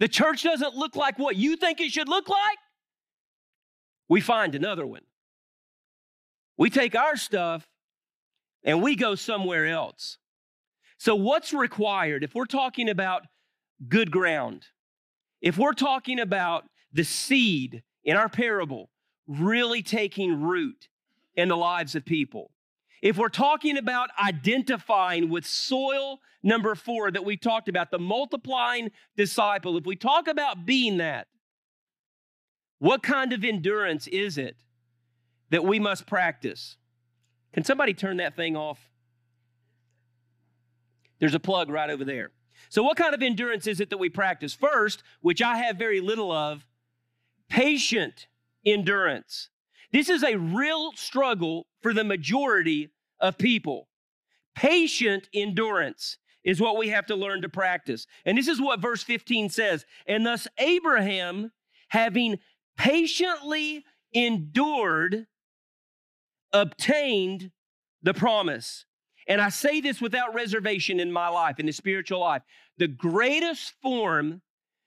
The 0.00 0.08
church 0.08 0.42
doesn't 0.42 0.74
look 0.74 0.96
like 0.96 1.20
what 1.20 1.36
you 1.36 1.54
think 1.54 1.80
it 1.80 1.92
should 1.92 2.08
look 2.08 2.28
like. 2.28 2.58
We 4.08 4.20
find 4.20 4.56
another 4.56 4.84
one. 4.84 5.02
We 6.56 6.68
take 6.68 6.96
our 6.96 7.16
stuff 7.16 7.68
and 8.64 8.82
we 8.82 8.96
go 8.96 9.14
somewhere 9.14 9.68
else. 9.68 10.18
So, 10.98 11.14
what's 11.14 11.52
required 11.52 12.24
if 12.24 12.34
we're 12.34 12.46
talking 12.46 12.88
about 12.88 13.22
good 13.88 14.10
ground? 14.10 14.66
If 15.40 15.56
we're 15.56 15.72
talking 15.72 16.18
about 16.18 16.64
the 16.92 17.04
seed 17.04 17.84
in 18.04 18.16
our 18.16 18.28
parable 18.28 18.90
really 19.28 19.82
taking 19.82 20.42
root 20.42 20.88
in 21.36 21.48
the 21.48 21.56
lives 21.56 21.94
of 21.94 22.04
people, 22.04 22.50
if 23.00 23.16
we're 23.16 23.28
talking 23.28 23.78
about 23.78 24.10
identifying 24.20 25.30
with 25.30 25.46
soil 25.46 26.18
number 26.42 26.74
four 26.74 27.12
that 27.12 27.24
we 27.24 27.36
talked 27.36 27.68
about, 27.68 27.92
the 27.92 27.98
multiplying 28.00 28.90
disciple, 29.16 29.76
if 29.76 29.86
we 29.86 29.94
talk 29.94 30.26
about 30.26 30.66
being 30.66 30.96
that, 30.96 31.28
what 32.80 33.04
kind 33.04 33.32
of 33.32 33.44
endurance 33.44 34.08
is 34.08 34.36
it 34.36 34.56
that 35.50 35.64
we 35.64 35.78
must 35.78 36.06
practice? 36.06 36.76
Can 37.52 37.62
somebody 37.62 37.94
turn 37.94 38.16
that 38.16 38.34
thing 38.34 38.56
off? 38.56 38.90
There's 41.18 41.34
a 41.34 41.40
plug 41.40 41.70
right 41.70 41.90
over 41.90 42.04
there. 42.04 42.30
So, 42.68 42.82
what 42.82 42.96
kind 42.96 43.14
of 43.14 43.22
endurance 43.22 43.66
is 43.66 43.80
it 43.80 43.90
that 43.90 43.98
we 43.98 44.08
practice? 44.08 44.54
First, 44.54 45.02
which 45.20 45.40
I 45.42 45.56
have 45.58 45.76
very 45.76 46.00
little 46.00 46.30
of, 46.30 46.66
patient 47.48 48.26
endurance. 48.64 49.48
This 49.92 50.08
is 50.08 50.22
a 50.22 50.36
real 50.36 50.92
struggle 50.92 51.66
for 51.80 51.94
the 51.94 52.04
majority 52.04 52.90
of 53.20 53.38
people. 53.38 53.88
Patient 54.54 55.28
endurance 55.32 56.18
is 56.44 56.60
what 56.60 56.76
we 56.76 56.88
have 56.88 57.06
to 57.06 57.16
learn 57.16 57.42
to 57.42 57.48
practice. 57.48 58.06
And 58.24 58.36
this 58.36 58.48
is 58.48 58.60
what 58.60 58.80
verse 58.80 59.02
15 59.02 59.48
says. 59.50 59.86
And 60.06 60.26
thus, 60.26 60.46
Abraham, 60.58 61.52
having 61.88 62.38
patiently 62.76 63.84
endured, 64.12 65.26
obtained 66.52 67.50
the 68.02 68.14
promise. 68.14 68.84
And 69.28 69.42
I 69.42 69.50
say 69.50 69.80
this 69.82 70.00
without 70.00 70.34
reservation 70.34 70.98
in 70.98 71.12
my 71.12 71.28
life, 71.28 71.60
in 71.60 71.66
the 71.66 71.72
spiritual 71.72 72.20
life. 72.20 72.42
The 72.78 72.88
greatest 72.88 73.74
form 73.82 74.40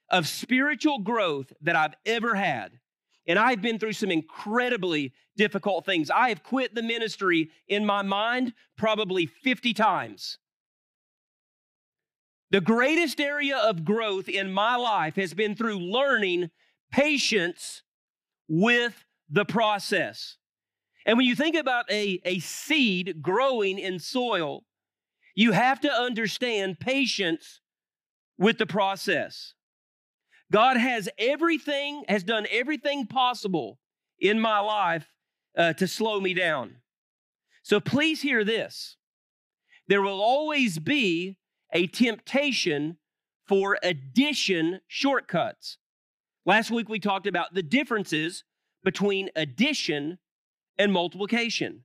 of 0.10 0.28
spiritual 0.28 1.00
growth 1.00 1.54
that 1.62 1.76
I've 1.76 1.94
ever 2.06 2.34
had, 2.36 2.80
and 3.28 3.38
I've 3.38 3.62
been 3.62 3.78
through 3.78 3.94
some 3.94 4.12
incredibly 4.12 5.14
difficult 5.38 5.86
things. 5.86 6.10
I 6.10 6.30
have 6.30 6.44
quit 6.44 6.74
the 6.74 6.82
ministry 6.82 7.52
in 7.68 7.86
my 7.86 8.02
mind 8.02 8.54
probably 8.78 9.28
50 9.28 9.74
times. 9.74 10.40
The 12.50 12.62
greatest 12.62 13.22
area 13.22 13.58
of 13.58 13.86
growth 13.86 14.28
in 14.28 14.52
my 14.52 14.76
life 14.76 15.16
has 15.16 15.34
been 15.34 15.56
through 15.56 15.78
learning 15.78 16.50
patience 16.92 17.84
with 18.50 19.06
the 19.30 19.46
process. 19.46 20.36
And 21.06 21.18
when 21.18 21.26
you 21.26 21.36
think 21.36 21.56
about 21.56 21.90
a, 21.90 22.22
a 22.26 22.40
seed 22.40 23.22
growing 23.22 23.80
in 23.80 24.00
soil, 24.00 24.64
you 25.36 25.52
have 25.52 25.80
to 25.82 25.92
understand 25.92 26.80
patience 26.80 27.62
with 28.38 28.58
the 28.58 28.66
process. 28.66 29.54
God 30.52 30.78
has 30.78 31.08
everything, 31.18 32.04
has 32.08 32.24
done 32.24 32.46
everything 32.52 33.08
possible 33.08 33.80
in 34.20 34.40
my 34.40 34.60
life 34.60 35.08
uh, 35.58 35.74
to 35.74 35.88
slow 35.88 36.20
me 36.20 36.34
down. 36.34 36.76
So 37.64 37.80
please 37.80 38.22
hear 38.22 38.44
this. 38.44 38.98
There 39.88 40.02
will 40.02 40.22
always 40.22 40.78
be 40.80 41.38
a 41.74 41.88
temptation 41.88 42.98
for 43.48 43.78
addition 43.82 44.82
shortcuts. 44.88 45.78
Last 46.46 46.72
week 46.72 46.90
we 46.90 47.00
talked 47.00 47.28
about 47.28 47.54
the 47.54 47.64
differences 47.64 48.44
between 48.84 49.30
addition 49.36 50.18
and 50.78 50.92
multiplication. 50.92 51.84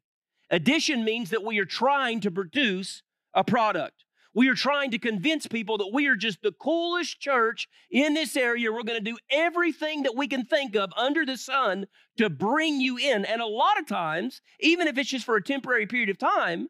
Addition 0.50 1.04
means 1.04 1.30
that 1.30 1.44
we 1.44 1.58
are 1.58 1.64
trying 1.64 2.20
to 2.20 2.30
produce 2.30 3.02
a 3.34 3.44
product. 3.44 4.04
We 4.34 4.48
are 4.48 4.54
trying 4.54 4.90
to 4.90 4.98
convince 4.98 5.46
people 5.46 5.78
that 5.78 5.90
we 5.94 6.08
are 6.08 6.14
just 6.14 6.42
the 6.42 6.52
coolest 6.52 7.18
church 7.18 7.68
in 7.90 8.12
this 8.12 8.36
area. 8.36 8.70
We're 8.70 8.82
going 8.82 9.02
to 9.02 9.10
do 9.10 9.16
everything 9.30 10.02
that 10.02 10.14
we 10.14 10.28
can 10.28 10.44
think 10.44 10.76
of 10.76 10.92
under 10.94 11.24
the 11.24 11.38
sun 11.38 11.86
to 12.18 12.28
bring 12.28 12.78
you 12.78 12.98
in. 12.98 13.24
And 13.24 13.40
a 13.40 13.46
lot 13.46 13.78
of 13.78 13.86
times, 13.86 14.42
even 14.60 14.88
if 14.88 14.98
it's 14.98 15.08
just 15.08 15.24
for 15.24 15.36
a 15.36 15.42
temporary 15.42 15.86
period 15.86 16.10
of 16.10 16.18
time, 16.18 16.68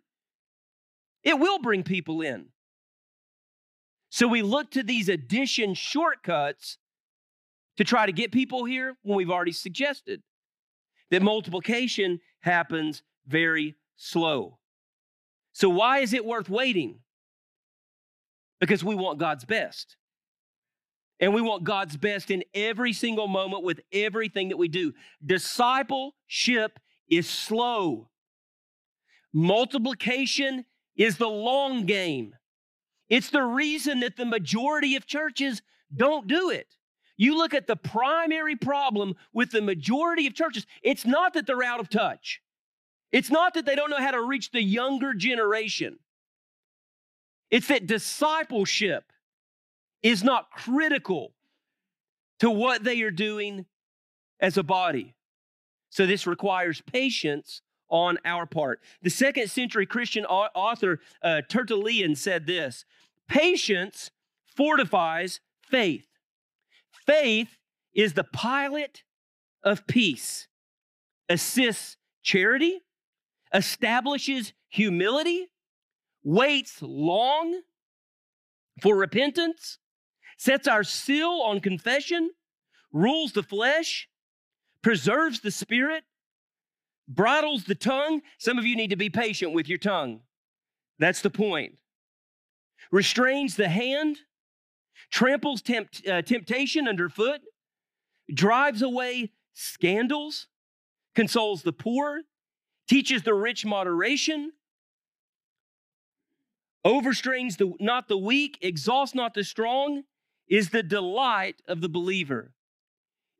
it 1.24 1.40
will 1.40 1.58
bring 1.58 1.82
people 1.82 2.20
in. 2.20 2.46
So 4.10 4.28
we 4.28 4.42
look 4.42 4.70
to 4.70 4.84
these 4.84 5.08
addition 5.08 5.74
shortcuts 5.74 6.78
to 7.78 7.84
try 7.84 8.06
to 8.06 8.12
get 8.12 8.30
people 8.30 8.64
here 8.64 8.96
when 9.02 9.16
we've 9.16 9.30
already 9.30 9.52
suggested 9.52 10.22
that 11.10 11.22
multiplication 11.22 12.20
happens 12.40 13.02
very 13.26 13.74
slow. 13.96 14.58
So, 15.52 15.68
why 15.68 16.00
is 16.00 16.12
it 16.12 16.24
worth 16.24 16.48
waiting? 16.48 17.00
Because 18.60 18.84
we 18.84 18.94
want 18.94 19.18
God's 19.18 19.44
best. 19.44 19.96
And 21.18 21.32
we 21.32 21.40
want 21.40 21.64
God's 21.64 21.96
best 21.96 22.30
in 22.30 22.44
every 22.52 22.92
single 22.92 23.26
moment 23.26 23.64
with 23.64 23.80
everything 23.90 24.50
that 24.50 24.58
we 24.58 24.68
do. 24.68 24.92
Discipleship 25.24 26.78
is 27.08 27.28
slow, 27.28 28.10
multiplication 29.32 30.64
is 30.96 31.16
the 31.18 31.28
long 31.28 31.86
game. 31.86 32.34
It's 33.08 33.30
the 33.30 33.42
reason 33.42 34.00
that 34.00 34.16
the 34.16 34.24
majority 34.24 34.96
of 34.96 35.06
churches 35.06 35.62
don't 35.94 36.26
do 36.26 36.50
it. 36.50 36.75
You 37.16 37.36
look 37.36 37.54
at 37.54 37.66
the 37.66 37.76
primary 37.76 38.56
problem 38.56 39.14
with 39.32 39.50
the 39.50 39.62
majority 39.62 40.26
of 40.26 40.34
churches, 40.34 40.66
it's 40.82 41.06
not 41.06 41.34
that 41.34 41.46
they're 41.46 41.62
out 41.62 41.80
of 41.80 41.88
touch. 41.88 42.42
It's 43.12 43.30
not 43.30 43.54
that 43.54 43.64
they 43.64 43.74
don't 43.74 43.90
know 43.90 44.00
how 44.00 44.10
to 44.10 44.22
reach 44.22 44.50
the 44.50 44.62
younger 44.62 45.14
generation. 45.14 45.98
It's 47.50 47.68
that 47.68 47.86
discipleship 47.86 49.12
is 50.02 50.22
not 50.22 50.50
critical 50.50 51.32
to 52.40 52.50
what 52.50 52.84
they 52.84 53.00
are 53.02 53.10
doing 53.10 53.66
as 54.40 54.58
a 54.58 54.62
body. 54.62 55.14
So 55.90 56.06
this 56.06 56.26
requires 56.26 56.82
patience 56.82 57.62
on 57.88 58.18
our 58.24 58.46
part. 58.46 58.80
The 59.02 59.10
second 59.10 59.48
century 59.50 59.86
Christian 59.86 60.24
author 60.26 61.00
uh, 61.22 61.42
Tertullian 61.48 62.16
said 62.16 62.46
this 62.46 62.84
Patience 63.28 64.10
fortifies 64.44 65.40
faith. 65.62 66.05
Faith 67.06 67.58
is 67.94 68.14
the 68.14 68.24
pilot 68.24 69.04
of 69.62 69.86
peace, 69.86 70.48
assists 71.28 71.96
charity, 72.22 72.80
establishes 73.54 74.52
humility, 74.68 75.48
waits 76.24 76.82
long 76.82 77.62
for 78.82 78.96
repentance, 78.96 79.78
sets 80.36 80.68
our 80.68 80.84
seal 80.84 81.40
on 81.44 81.60
confession, 81.60 82.30
rules 82.92 83.32
the 83.32 83.42
flesh, 83.42 84.08
preserves 84.82 85.40
the 85.40 85.50
spirit, 85.50 86.04
bridles 87.08 87.64
the 87.64 87.74
tongue. 87.74 88.20
Some 88.38 88.58
of 88.58 88.66
you 88.66 88.76
need 88.76 88.90
to 88.90 88.96
be 88.96 89.10
patient 89.10 89.52
with 89.52 89.68
your 89.68 89.78
tongue. 89.78 90.20
That's 90.98 91.22
the 91.22 91.30
point. 91.30 91.78
Restrains 92.90 93.56
the 93.56 93.68
hand, 93.68 94.18
tramples 95.10 95.62
tempt, 95.62 96.06
uh, 96.06 96.22
temptation 96.22 96.88
underfoot, 96.88 97.40
drives 98.32 98.82
away 98.82 99.32
scandals, 99.52 100.48
consoles 101.14 101.62
the 101.62 101.72
poor, 101.72 102.22
teaches 102.88 103.22
the 103.22 103.34
rich 103.34 103.64
moderation, 103.64 104.52
overstrains 106.84 107.56
the, 107.56 107.72
not 107.80 108.08
the 108.08 108.18
weak, 108.18 108.58
exhausts 108.60 109.14
not 109.14 109.34
the 109.34 109.44
strong, 109.44 110.04
is 110.48 110.70
the 110.70 110.82
delight 110.82 111.60
of 111.66 111.80
the 111.80 111.88
believer. 111.88 112.52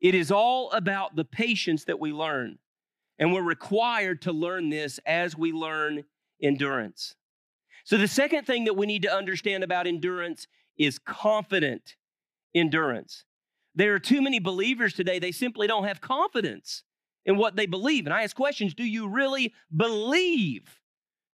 It 0.01 0.13
is 0.13 0.31
all 0.31 0.71
about 0.71 1.15
the 1.15 1.25
patience 1.25 1.85
that 1.85 1.99
we 1.99 2.11
learn. 2.11 2.59
And 3.19 3.33
we're 3.33 3.41
required 3.41 4.21
to 4.23 4.31
learn 4.31 4.69
this 4.69 4.99
as 5.05 5.35
we 5.35 5.51
learn 5.51 6.03
endurance. 6.41 7.15
So, 7.83 7.97
the 7.97 8.07
second 8.07 8.45
thing 8.45 8.65
that 8.65 8.75
we 8.75 8.85
need 8.85 9.01
to 9.03 9.13
understand 9.13 9.63
about 9.63 9.87
endurance 9.87 10.45
is 10.77 10.99
confident 10.99 11.95
endurance. 12.53 13.23
There 13.75 13.93
are 13.93 13.99
too 13.99 14.21
many 14.21 14.39
believers 14.39 14.93
today, 14.93 15.19
they 15.19 15.31
simply 15.31 15.67
don't 15.67 15.85
have 15.85 16.01
confidence 16.01 16.83
in 17.25 17.37
what 17.37 17.55
they 17.55 17.67
believe. 17.67 18.05
And 18.05 18.13
I 18.13 18.23
ask 18.23 18.35
questions 18.35 18.73
do 18.73 18.83
you 18.83 19.07
really 19.07 19.53
believe 19.75 20.79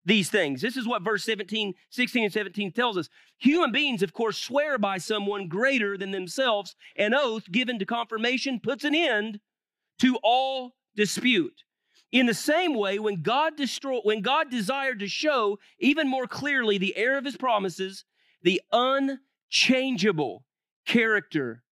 these 0.05 0.29
things? 0.29 0.61
This 0.61 0.75
is 0.75 0.87
what 0.87 1.03
verse 1.03 1.23
17, 1.23 1.73
16, 1.89 2.23
and 2.25 2.33
17 2.33 2.71
tells 2.73 2.97
us. 2.97 3.09
Human 3.37 3.71
beings, 3.71 4.03
of 4.03 4.11
course, 4.11 4.37
swear 4.37 4.77
by 4.77 4.97
someone 4.97 5.47
greater 5.47 5.97
than 5.97 6.11
themselves. 6.11 6.75
An 6.97 7.13
oath 7.13 7.49
given 7.51 7.79
to 7.79 7.85
confirmation 7.85 8.59
puts 8.59 8.83
an 8.83 8.95
end 8.95 9.39
to 9.99 10.17
all 10.23 10.75
dispute. 10.95 11.63
In 12.11 12.25
the 12.25 12.33
same 12.33 12.75
way, 12.75 12.99
when 12.99 13.21
God 13.21 13.55
destroy, 13.55 13.99
when 14.03 14.21
God 14.21 14.51
desired 14.51 14.99
to 14.99 15.07
show 15.07 15.57
even 15.79 16.07
more 16.07 16.27
clearly 16.27 16.77
the 16.77 16.95
heir 16.95 17.17
of 17.17 17.25
his 17.25 17.37
promises, 17.37 18.05
the 18.43 18.61
unchangeable 19.53 20.43
character 20.85 21.63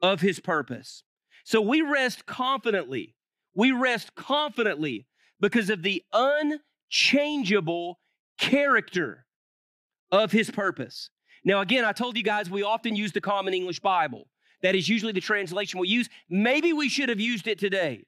of 0.00 0.20
his 0.20 0.38
purpose. 0.40 1.02
So 1.44 1.60
we 1.60 1.80
rest 1.80 2.26
confidently. 2.26 3.14
We 3.54 3.72
rest 3.72 4.14
confidently 4.14 5.06
because 5.40 5.70
of 5.70 5.82
the 5.82 6.02
unchangeable 6.12 7.98
character 8.38 9.26
of 10.12 10.32
his 10.32 10.50
purpose. 10.50 11.10
Now, 11.44 11.60
again, 11.60 11.84
I 11.84 11.92
told 11.92 12.16
you 12.16 12.22
guys 12.22 12.48
we 12.50 12.62
often 12.62 12.94
use 12.96 13.12
the 13.12 13.20
Common 13.20 13.54
English 13.54 13.80
Bible. 13.80 14.28
That 14.62 14.74
is 14.74 14.88
usually 14.88 15.12
the 15.12 15.20
translation 15.20 15.80
we 15.80 15.88
use. 15.88 16.08
Maybe 16.28 16.72
we 16.72 16.88
should 16.88 17.08
have 17.08 17.20
used 17.20 17.46
it 17.46 17.58
today. 17.58 18.04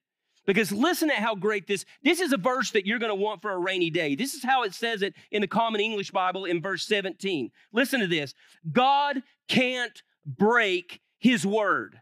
Because 0.49 0.73
listen 0.73 1.11
to 1.11 1.15
how 1.15 1.35
great 1.35 1.67
this 1.67 1.85
this 2.03 2.23
is 2.23 2.33
a 2.33 2.39
verse 2.39 2.71
that 2.71 2.87
you're 2.87 2.99
going 2.99 3.11
to 3.11 3.23
want 3.23 3.43
for 3.43 3.53
a 3.53 3.59
rainy 3.59 3.91
day. 3.91 4.15
This 4.15 4.33
is 4.33 4.43
how 4.43 4.63
it 4.63 4.73
says 4.73 5.03
it 5.03 5.13
in 5.31 5.43
the 5.43 5.47
Common 5.47 5.83
English 5.83 6.11
Bible 6.11 6.47
in 6.47 6.63
verse 6.63 6.87
17. 6.87 7.51
Listen 7.71 8.01
to 8.01 8.07
this. 8.07 8.33
God 8.73 9.23
can't 9.47 10.03
break 10.25 11.03
his 11.19 11.47
word. 11.47 12.01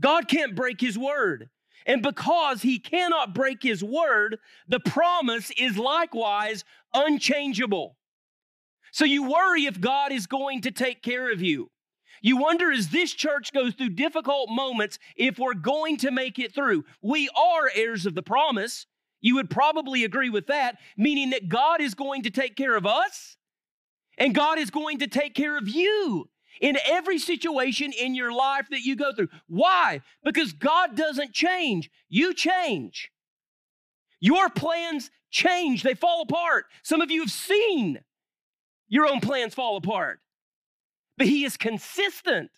God 0.00 0.26
can't 0.26 0.56
break 0.56 0.80
his 0.80 0.98
word. 0.98 1.48
And 1.86 2.02
because 2.02 2.62
he 2.62 2.80
cannot 2.80 3.34
break 3.36 3.62
his 3.62 3.84
word, 3.84 4.38
the 4.66 4.80
promise 4.80 5.52
is 5.56 5.78
likewise 5.78 6.64
unchangeable. 6.92 7.96
So 8.90 9.04
you 9.04 9.30
worry 9.30 9.66
if 9.66 9.80
God 9.80 10.10
is 10.10 10.26
going 10.26 10.62
to 10.62 10.72
take 10.72 11.02
care 11.02 11.32
of 11.32 11.40
you. 11.40 11.70
You 12.20 12.36
wonder 12.36 12.70
as 12.70 12.88
this 12.88 13.12
church 13.12 13.52
goes 13.52 13.74
through 13.74 13.90
difficult 13.90 14.50
moments 14.50 14.98
if 15.16 15.38
we're 15.38 15.54
going 15.54 15.96
to 15.98 16.10
make 16.10 16.38
it 16.38 16.54
through. 16.54 16.84
We 17.02 17.28
are 17.30 17.70
heirs 17.74 18.06
of 18.06 18.14
the 18.14 18.22
promise. 18.22 18.86
You 19.20 19.36
would 19.36 19.50
probably 19.50 20.04
agree 20.04 20.30
with 20.30 20.46
that, 20.48 20.78
meaning 20.96 21.30
that 21.30 21.48
God 21.48 21.80
is 21.80 21.94
going 21.94 22.22
to 22.22 22.30
take 22.30 22.56
care 22.56 22.76
of 22.76 22.86
us 22.86 23.36
and 24.18 24.34
God 24.34 24.58
is 24.58 24.70
going 24.70 24.98
to 24.98 25.06
take 25.06 25.34
care 25.34 25.56
of 25.56 25.68
you 25.68 26.28
in 26.60 26.76
every 26.86 27.18
situation 27.18 27.92
in 27.92 28.14
your 28.14 28.32
life 28.32 28.66
that 28.70 28.82
you 28.82 28.96
go 28.96 29.12
through. 29.14 29.28
Why? 29.46 30.02
Because 30.22 30.52
God 30.52 30.96
doesn't 30.96 31.32
change, 31.32 31.90
you 32.08 32.34
change. 32.34 33.10
Your 34.20 34.50
plans 34.50 35.10
change, 35.30 35.82
they 35.82 35.94
fall 35.94 36.22
apart. 36.22 36.66
Some 36.82 37.00
of 37.00 37.10
you 37.10 37.20
have 37.20 37.30
seen 37.30 38.00
your 38.88 39.06
own 39.06 39.20
plans 39.20 39.54
fall 39.54 39.76
apart 39.76 40.20
but 41.20 41.26
he 41.26 41.44
is 41.44 41.58
consistent 41.58 42.50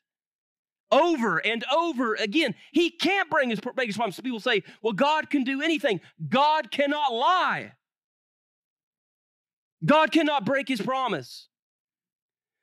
over 0.92 1.38
and 1.38 1.64
over 1.74 2.14
again. 2.14 2.54
He 2.70 2.90
can't 2.90 3.28
bring 3.28 3.50
his, 3.50 3.58
his 3.80 3.96
promise. 3.96 4.20
People 4.20 4.38
say, 4.38 4.62
well, 4.80 4.92
God 4.92 5.30
can 5.30 5.42
do 5.42 5.60
anything. 5.60 6.00
God 6.28 6.70
cannot 6.70 7.12
lie. 7.12 7.72
God 9.84 10.12
cannot 10.12 10.46
break 10.46 10.68
his 10.68 10.80
promise. 10.80 11.48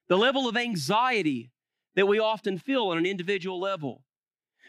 The 0.08 0.18
level 0.18 0.48
of 0.48 0.56
anxiety 0.56 1.52
that 1.98 2.08
we 2.08 2.18
often 2.18 2.58
feel 2.58 2.88
on 2.88 2.98
an 2.98 3.06
individual 3.06 3.60
level, 3.60 4.06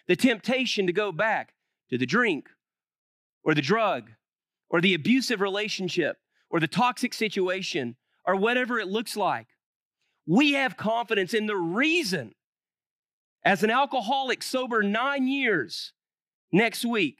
the 0.08 0.16
temptation 0.16 0.88
to 0.88 0.92
go 0.92 1.12
back 1.12 1.54
to 1.90 1.96
the 1.96 2.06
drink 2.06 2.48
or 3.44 3.54
the 3.54 3.62
drug 3.62 4.10
or 4.68 4.80
the 4.80 4.94
abusive 4.94 5.40
relationship 5.40 6.16
or 6.50 6.58
the 6.58 6.66
toxic 6.66 7.14
situation 7.14 7.94
or 8.26 8.34
whatever 8.34 8.80
it 8.80 8.88
looks 8.88 9.16
like 9.16 9.46
we 10.30 10.52
have 10.52 10.76
confidence 10.76 11.34
in 11.34 11.46
the 11.46 11.56
reason. 11.56 12.32
As 13.44 13.64
an 13.64 13.70
alcoholic, 13.70 14.44
sober 14.44 14.80
nine 14.80 15.26
years 15.26 15.92
next 16.52 16.84
week, 16.84 17.18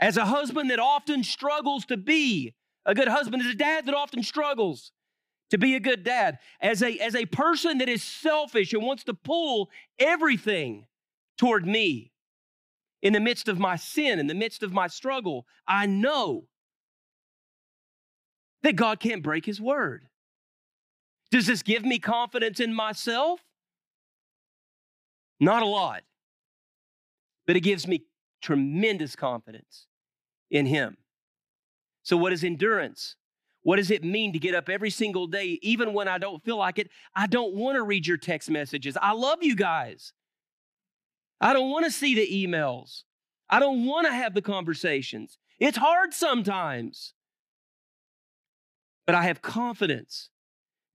as 0.00 0.16
a 0.16 0.24
husband 0.24 0.70
that 0.70 0.78
often 0.78 1.24
struggles 1.24 1.84
to 1.86 1.98
be 1.98 2.54
a 2.86 2.94
good 2.94 3.08
husband, 3.08 3.42
as 3.42 3.50
a 3.50 3.54
dad 3.54 3.84
that 3.84 3.94
often 3.94 4.22
struggles 4.22 4.92
to 5.50 5.58
be 5.58 5.74
a 5.74 5.80
good 5.80 6.04
dad, 6.04 6.38
as 6.58 6.82
a, 6.82 6.96
as 7.00 7.14
a 7.14 7.26
person 7.26 7.76
that 7.78 7.88
is 7.90 8.02
selfish 8.02 8.72
and 8.72 8.82
wants 8.82 9.04
to 9.04 9.12
pull 9.12 9.68
everything 9.98 10.86
toward 11.36 11.66
me 11.66 12.12
in 13.02 13.12
the 13.12 13.20
midst 13.20 13.46
of 13.46 13.58
my 13.58 13.76
sin, 13.76 14.18
in 14.18 14.26
the 14.26 14.34
midst 14.34 14.62
of 14.62 14.72
my 14.72 14.86
struggle, 14.86 15.44
I 15.68 15.84
know 15.84 16.44
that 18.62 18.76
God 18.76 19.00
can't 19.00 19.22
break 19.22 19.44
his 19.44 19.60
word. 19.60 20.06
Does 21.32 21.46
this 21.46 21.62
give 21.62 21.84
me 21.84 21.98
confidence 21.98 22.60
in 22.60 22.74
myself? 22.74 23.40
Not 25.40 25.62
a 25.62 25.66
lot. 25.66 26.02
But 27.46 27.56
it 27.56 27.60
gives 27.60 27.88
me 27.88 28.04
tremendous 28.42 29.16
confidence 29.16 29.86
in 30.50 30.66
Him. 30.66 30.98
So, 32.02 32.18
what 32.18 32.34
is 32.34 32.44
endurance? 32.44 33.16
What 33.62 33.76
does 33.76 33.90
it 33.90 34.04
mean 34.04 34.34
to 34.34 34.38
get 34.38 34.54
up 34.54 34.68
every 34.68 34.90
single 34.90 35.26
day, 35.26 35.58
even 35.62 35.94
when 35.94 36.06
I 36.06 36.18
don't 36.18 36.44
feel 36.44 36.58
like 36.58 36.78
it? 36.78 36.90
I 37.14 37.26
don't 37.26 37.54
want 37.54 37.76
to 37.76 37.82
read 37.82 38.06
your 38.06 38.18
text 38.18 38.50
messages. 38.50 38.98
I 39.00 39.12
love 39.12 39.38
you 39.42 39.56
guys. 39.56 40.12
I 41.40 41.54
don't 41.54 41.70
want 41.70 41.86
to 41.86 41.90
see 41.90 42.14
the 42.14 42.46
emails. 42.46 43.04
I 43.48 43.58
don't 43.58 43.86
want 43.86 44.06
to 44.06 44.12
have 44.12 44.34
the 44.34 44.42
conversations. 44.42 45.38
It's 45.58 45.78
hard 45.78 46.12
sometimes. 46.12 47.14
But 49.06 49.14
I 49.14 49.22
have 49.22 49.42
confidence 49.42 50.28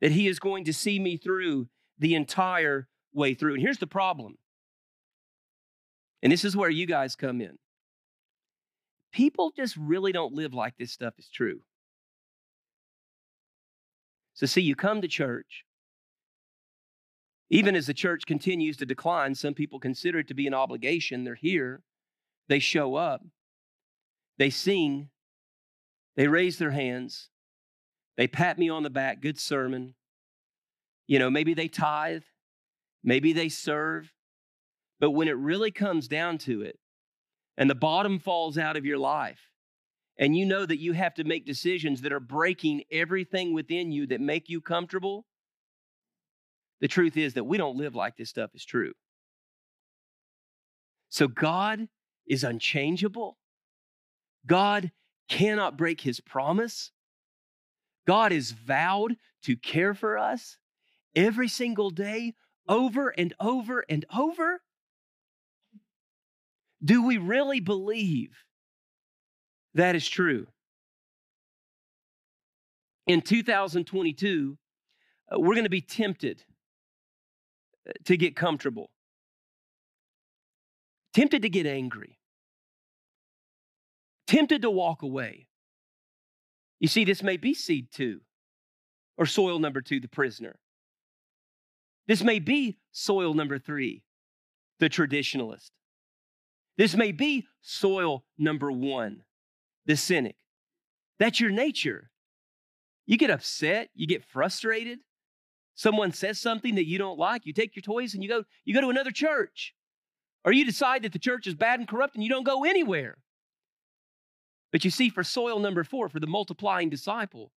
that 0.02 0.12
He 0.12 0.28
is 0.28 0.40
going 0.40 0.66
to 0.66 0.74
see 0.74 1.00
me 1.00 1.18
through 1.18 1.68
the 2.00 2.16
entire 2.16 2.88
way 3.14 3.34
through. 3.34 3.54
And 3.54 3.62
here's 3.62 3.80
the 3.80 3.88
problem. 3.88 4.38
And 6.22 6.32
this 6.32 6.46
is 6.46 6.56
where 6.56 6.70
you 6.70 6.86
guys 6.86 7.16
come 7.16 7.42
in. 7.42 7.58
People 9.12 9.52
just 9.56 9.76
really 9.78 10.12
don't 10.12 10.34
live 10.34 10.54
like 10.54 10.78
this 10.78 10.92
stuff 10.92 11.14
is 11.18 11.30
true. 11.30 11.62
So, 14.34 14.46
see, 14.46 14.62
you 14.62 14.76
come 14.76 15.02
to 15.02 15.08
church. 15.08 15.64
Even 17.50 17.76
as 17.76 17.88
the 17.88 17.94
church 17.94 18.26
continues 18.28 18.78
to 18.78 18.86
decline, 18.86 19.34
some 19.34 19.54
people 19.54 19.80
consider 19.80 20.20
it 20.20 20.28
to 20.28 20.34
be 20.34 20.48
an 20.48 20.54
obligation. 20.54 21.24
They're 21.24 21.36
here, 21.36 21.82
they 22.50 22.60
show 22.60 22.96
up, 22.96 23.24
they 24.38 24.50
sing, 24.50 25.10
they 26.18 26.28
raise 26.28 26.58
their 26.58 26.72
hands, 26.72 27.30
they 28.18 28.28
pat 28.28 28.58
me 28.58 28.70
on 28.70 28.84
the 28.84 28.90
back, 28.90 29.22
good 29.22 29.40
sermon. 29.40 29.94
You 31.08 31.20
know, 31.20 31.30
maybe 31.30 31.54
they 31.54 31.68
tithe, 31.68 32.24
maybe 33.04 33.32
they 33.32 33.50
serve. 33.50 34.12
But 35.00 35.12
when 35.12 35.28
it 35.28 35.38
really 35.38 35.72
comes 35.72 36.08
down 36.08 36.40
to 36.40 36.64
it, 36.64 36.80
and 37.58 37.70
the 37.70 37.76
bottom 37.76 38.20
falls 38.20 38.58
out 38.58 38.76
of 38.76 38.86
your 38.86 38.98
life, 38.98 39.40
and 40.18 40.36
you 40.36 40.46
know 40.46 40.66
that 40.66 40.80
you 40.80 40.94
have 40.94 41.14
to 41.16 41.24
make 41.24 41.46
decisions 41.46 42.02
that 42.02 42.12
are 42.12 42.20
breaking 42.20 42.84
everything 42.92 43.54
within 43.54 43.92
you 43.92 44.08
that 44.08 44.20
make 44.20 44.50
you 44.50 44.60
comfortable, 44.60 45.26
the 46.82 46.88
truth 46.88 47.18
is 47.18 47.36
that 47.36 47.44
we 47.44 47.58
don't 47.58 47.78
live 47.78 47.96
like 47.96 48.18
this 48.18 48.30
stuff 48.30 48.52
is 48.54 48.66
true. 48.66 48.94
So 51.10 51.28
God 51.28 51.88
is 52.28 52.44
unchangeable. 52.44 53.38
God 54.46 54.92
cannot 55.30 55.78
break 55.78 56.02
his 56.02 56.20
promise. 56.20 56.92
God 58.08 58.32
is 58.32 58.52
vowed 58.52 59.18
to 59.44 59.58
care 59.58 59.94
for 59.94 60.18
us 60.18 60.58
every 61.16 61.50
single 61.50 61.90
day, 61.90 62.34
over 62.68 63.10
and 63.10 63.34
over 63.40 63.84
and 63.90 64.06
over? 64.16 64.62
Do 66.84 67.06
we 67.06 67.18
really 67.18 67.60
believe 67.60 68.36
That 69.74 69.96
is 69.96 70.08
true. 70.10 70.48
In 73.06 73.22
2022, 73.22 74.58
uh, 75.32 75.40
we're 75.40 75.54
going 75.54 75.66
to 75.66 75.70
be 75.70 75.82
tempted 75.82 76.44
uh, 77.88 77.92
to 78.06 78.18
get 78.18 78.36
comfortable, 78.36 78.90
tempted 81.14 81.44
to 81.44 81.50
get 81.50 81.68
angry, 81.68 82.18
tempted 84.26 84.64
to 84.64 84.72
walk 84.72 85.04
away. 85.04 85.47
You 86.80 86.88
see, 86.88 87.06
this 87.06 87.24
may 87.24 87.38
be 87.38 87.54
seed 87.54 87.92
two 87.92 88.22
or 89.18 89.26
soil 89.26 89.60
number 89.60 89.82
two, 89.82 90.00
the 90.00 90.08
prisoner. 90.08 90.60
This 92.08 92.24
may 92.24 92.40
be 92.40 92.78
soil 92.92 93.34
number 93.34 93.60
three, 93.60 94.04
the 94.80 94.90
traditionalist. 94.90 95.72
This 96.78 96.96
may 96.96 97.12
be 97.12 97.48
soil 97.62 98.24
number 98.38 98.72
one, 98.72 99.24
the 99.86 99.98
cynic. 99.98 100.36
That's 101.20 101.40
your 101.40 101.50
nature. 101.50 102.12
You 103.08 103.18
get 103.18 103.32
upset, 103.32 103.90
you 103.96 104.06
get 104.06 104.24
frustrated. 104.24 105.00
Someone 105.74 106.12
says 106.12 106.40
something 106.40 106.76
that 106.76 106.88
you 106.88 106.98
don't 106.98 107.18
like, 107.20 107.46
you 107.46 107.54
take 107.54 107.76
your 107.76 107.84
toys 107.84 108.14
and 108.14 108.24
you 108.24 108.30
go 108.30 108.44
you 108.66 108.74
go 108.74 108.82
to 108.82 108.90
another 108.90 109.12
church. 109.12 109.74
Or 110.46 110.52
you 110.52 110.66
decide 110.66 111.04
that 111.04 111.12
the 111.12 111.20
church 111.20 111.48
is 111.48 111.56
bad 111.56 111.80
and 111.80 111.88
corrupt 111.88 112.16
and 112.16 112.24
you 112.24 112.30
don't 112.30 112.46
go 112.46 112.64
anywhere. 112.64 113.18
But 114.72 114.84
you 114.84 114.92
see 114.92 115.10
for 115.10 115.24
soil 115.24 115.60
number 115.60 115.84
4 115.84 116.10
for 116.10 116.20
the 116.20 116.28
multiplying 116.28 116.90
disciple, 116.90 117.52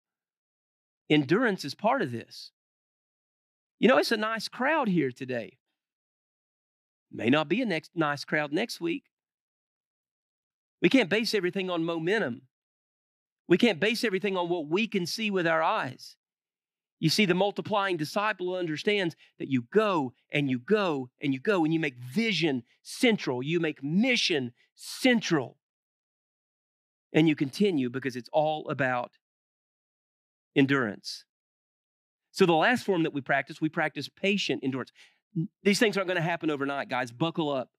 endurance 1.08 1.64
is 1.64 1.74
part 1.74 2.02
of 2.02 2.12
this. 2.12 2.52
You 3.78 3.88
know, 3.88 3.98
it's 3.98 4.12
a 4.12 4.16
nice 4.16 4.48
crowd 4.48 4.88
here 4.88 5.10
today. 5.10 5.58
May 7.10 7.30
not 7.30 7.48
be 7.48 7.60
a 7.62 7.66
next 7.66 7.90
nice 7.94 8.24
crowd 8.24 8.52
next 8.52 8.80
week. 8.80 9.04
We 10.80 10.88
can't 10.88 11.10
base 11.10 11.34
everything 11.34 11.68
on 11.70 11.84
momentum. 11.84 12.42
We 13.48 13.58
can't 13.58 13.80
base 13.80 14.04
everything 14.04 14.36
on 14.36 14.48
what 14.48 14.68
we 14.68 14.86
can 14.86 15.06
see 15.06 15.30
with 15.30 15.46
our 15.46 15.62
eyes. 15.62 16.16
You 17.00 17.08
see, 17.08 17.24
the 17.24 17.34
multiplying 17.34 17.96
disciple 17.96 18.54
understands 18.54 19.16
that 19.38 19.48
you 19.48 19.64
go 19.72 20.12
and 20.30 20.48
you 20.48 20.58
go 20.58 21.08
and 21.20 21.32
you 21.32 21.40
go 21.40 21.64
and 21.64 21.72
you 21.72 21.80
make 21.80 21.96
vision 21.96 22.62
central, 22.82 23.42
you 23.42 23.58
make 23.58 23.82
mission 23.82 24.52
central. 24.74 25.56
And 27.12 27.28
you 27.28 27.34
continue 27.34 27.90
because 27.90 28.16
it's 28.16 28.28
all 28.32 28.68
about 28.68 29.12
endurance. 30.54 31.24
So, 32.32 32.46
the 32.46 32.54
last 32.54 32.84
form 32.84 33.02
that 33.02 33.12
we 33.12 33.20
practice, 33.20 33.60
we 33.60 33.68
practice 33.68 34.08
patient 34.08 34.62
endurance. 34.62 34.92
These 35.62 35.78
things 35.78 35.96
aren't 35.96 36.08
going 36.08 36.16
to 36.16 36.22
happen 36.22 36.50
overnight, 36.50 36.88
guys. 36.88 37.10
Buckle 37.10 37.50
up, 37.50 37.70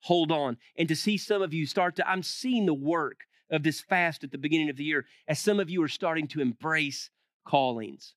hold 0.00 0.32
on. 0.32 0.56
And 0.76 0.88
to 0.88 0.96
see 0.96 1.16
some 1.16 1.42
of 1.42 1.52
you 1.52 1.66
start 1.66 1.96
to, 1.96 2.08
I'm 2.08 2.22
seeing 2.22 2.66
the 2.66 2.74
work 2.74 3.20
of 3.50 3.62
this 3.62 3.80
fast 3.80 4.24
at 4.24 4.30
the 4.30 4.38
beginning 4.38 4.70
of 4.70 4.76
the 4.76 4.84
year 4.84 5.06
as 5.28 5.38
some 5.38 5.60
of 5.60 5.68
you 5.68 5.82
are 5.82 5.88
starting 5.88 6.28
to 6.28 6.40
embrace 6.40 7.10
callings. 7.44 8.14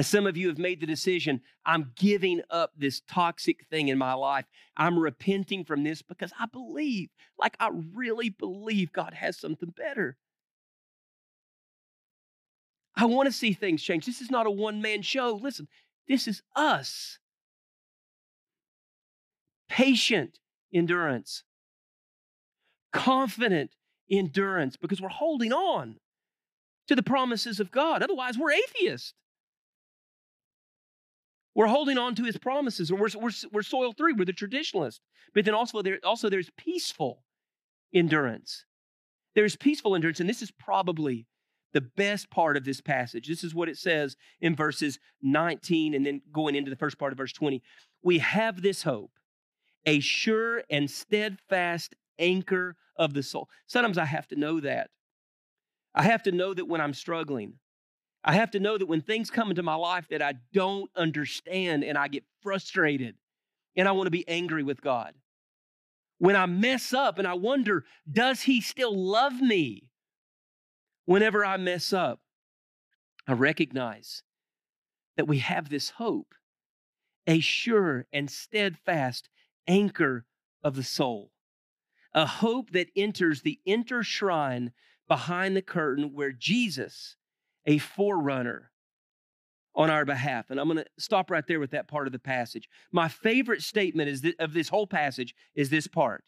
As 0.00 0.06
some 0.06 0.26
of 0.26 0.34
you 0.34 0.48
have 0.48 0.56
made 0.56 0.80
the 0.80 0.86
decision, 0.86 1.42
I'm 1.66 1.92
giving 1.94 2.40
up 2.48 2.72
this 2.74 3.02
toxic 3.06 3.66
thing 3.66 3.88
in 3.88 3.98
my 3.98 4.14
life. 4.14 4.46
I'm 4.74 4.98
repenting 4.98 5.62
from 5.62 5.84
this 5.84 6.00
because 6.00 6.32
I 6.40 6.46
believe, 6.46 7.10
like 7.38 7.54
I 7.60 7.68
really 7.94 8.30
believe 8.30 8.94
God 8.94 9.12
has 9.12 9.38
something 9.38 9.74
better. 9.76 10.16
I 12.96 13.04
want 13.04 13.26
to 13.26 13.30
see 13.30 13.52
things 13.52 13.82
change. 13.82 14.06
This 14.06 14.22
is 14.22 14.30
not 14.30 14.46
a 14.46 14.50
one 14.50 14.80
man 14.80 15.02
show. 15.02 15.34
Listen, 15.34 15.68
this 16.08 16.26
is 16.26 16.40
us. 16.56 17.18
Patient 19.68 20.38
endurance, 20.72 21.44
confident 22.90 23.76
endurance 24.10 24.78
because 24.78 25.02
we're 25.02 25.10
holding 25.10 25.52
on 25.52 25.96
to 26.88 26.96
the 26.96 27.02
promises 27.02 27.60
of 27.60 27.70
God. 27.70 28.02
Otherwise, 28.02 28.38
we're 28.38 28.52
atheists. 28.52 29.12
We're 31.54 31.66
holding 31.66 31.98
on 31.98 32.14
to 32.16 32.24
his 32.24 32.36
promises, 32.36 32.90
or 32.90 32.96
we're, 32.96 33.08
we're, 33.16 33.30
we're 33.52 33.62
soil 33.62 33.92
three, 33.92 34.12
we're 34.12 34.24
the 34.24 34.32
traditionalist. 34.32 35.00
But 35.34 35.44
then 35.44 35.54
also, 35.54 35.82
there, 35.82 35.98
also 36.04 36.28
there's 36.28 36.50
peaceful 36.56 37.24
endurance. 37.92 38.64
There's 39.34 39.56
peaceful 39.56 39.94
endurance, 39.94 40.20
and 40.20 40.28
this 40.28 40.42
is 40.42 40.50
probably 40.50 41.26
the 41.72 41.80
best 41.80 42.30
part 42.30 42.56
of 42.56 42.64
this 42.64 42.80
passage. 42.80 43.28
This 43.28 43.44
is 43.44 43.54
what 43.54 43.68
it 43.68 43.78
says 43.78 44.16
in 44.40 44.56
verses 44.56 44.98
19 45.22 45.94
and 45.94 46.04
then 46.04 46.20
going 46.32 46.54
into 46.54 46.70
the 46.70 46.76
first 46.76 46.98
part 46.98 47.12
of 47.12 47.18
verse 47.18 47.32
20. 47.32 47.62
We 48.02 48.18
have 48.18 48.62
this 48.62 48.82
hope, 48.82 49.12
a 49.86 50.00
sure 50.00 50.62
and 50.70 50.90
steadfast 50.90 51.94
anchor 52.18 52.76
of 52.96 53.14
the 53.14 53.22
soul. 53.22 53.48
Sometimes 53.66 53.98
I 53.98 54.04
have 54.04 54.26
to 54.28 54.36
know 54.36 54.60
that. 54.60 54.90
I 55.94 56.02
have 56.02 56.22
to 56.24 56.32
know 56.32 56.54
that 56.54 56.68
when 56.68 56.80
I'm 56.80 56.94
struggling, 56.94 57.54
I 58.22 58.34
have 58.34 58.50
to 58.52 58.60
know 58.60 58.76
that 58.76 58.86
when 58.86 59.00
things 59.00 59.30
come 59.30 59.50
into 59.50 59.62
my 59.62 59.74
life 59.74 60.08
that 60.10 60.22
I 60.22 60.34
don't 60.52 60.90
understand 60.94 61.84
and 61.84 61.96
I 61.96 62.08
get 62.08 62.24
frustrated 62.42 63.16
and 63.76 63.88
I 63.88 63.92
want 63.92 64.06
to 64.06 64.10
be 64.10 64.28
angry 64.28 64.62
with 64.62 64.82
God. 64.82 65.14
When 66.18 66.36
I 66.36 66.46
mess 66.46 66.92
up 66.92 67.18
and 67.18 67.26
I 67.26 67.34
wonder, 67.34 67.84
does 68.10 68.42
He 68.42 68.60
still 68.60 68.94
love 68.94 69.40
me? 69.40 69.88
Whenever 71.06 71.44
I 71.44 71.56
mess 71.56 71.92
up, 71.92 72.20
I 73.26 73.32
recognize 73.32 74.22
that 75.16 75.26
we 75.26 75.38
have 75.38 75.68
this 75.68 75.90
hope, 75.90 76.34
a 77.26 77.40
sure 77.40 78.06
and 78.12 78.30
steadfast 78.30 79.28
anchor 79.66 80.26
of 80.62 80.76
the 80.76 80.82
soul 80.82 81.30
a 82.12 82.26
hope 82.26 82.70
that 82.72 82.90
enters 82.96 83.42
the 83.42 83.60
inner 83.64 84.02
shrine 84.02 84.72
behind 85.08 85.56
the 85.56 85.62
curtain 85.62 86.12
where 86.12 86.32
Jesus, 86.32 87.16
a 87.66 87.78
forerunner, 87.78 88.70
on 89.74 89.90
our 89.90 90.04
behalf. 90.04 90.50
And 90.50 90.58
I'm 90.58 90.66
going 90.66 90.78
to 90.78 90.86
stop 90.98 91.30
right 91.30 91.46
there 91.46 91.60
with 91.60 91.70
that 91.70 91.88
part 91.88 92.06
of 92.06 92.12
the 92.12 92.18
passage. 92.18 92.68
My 92.92 93.08
favorite 93.08 93.62
statement 93.62 94.08
is 94.08 94.20
th- 94.20 94.36
of 94.38 94.52
this 94.52 94.68
whole 94.68 94.86
passage 94.86 95.34
is 95.54 95.70
this 95.70 95.86
part. 95.86 96.24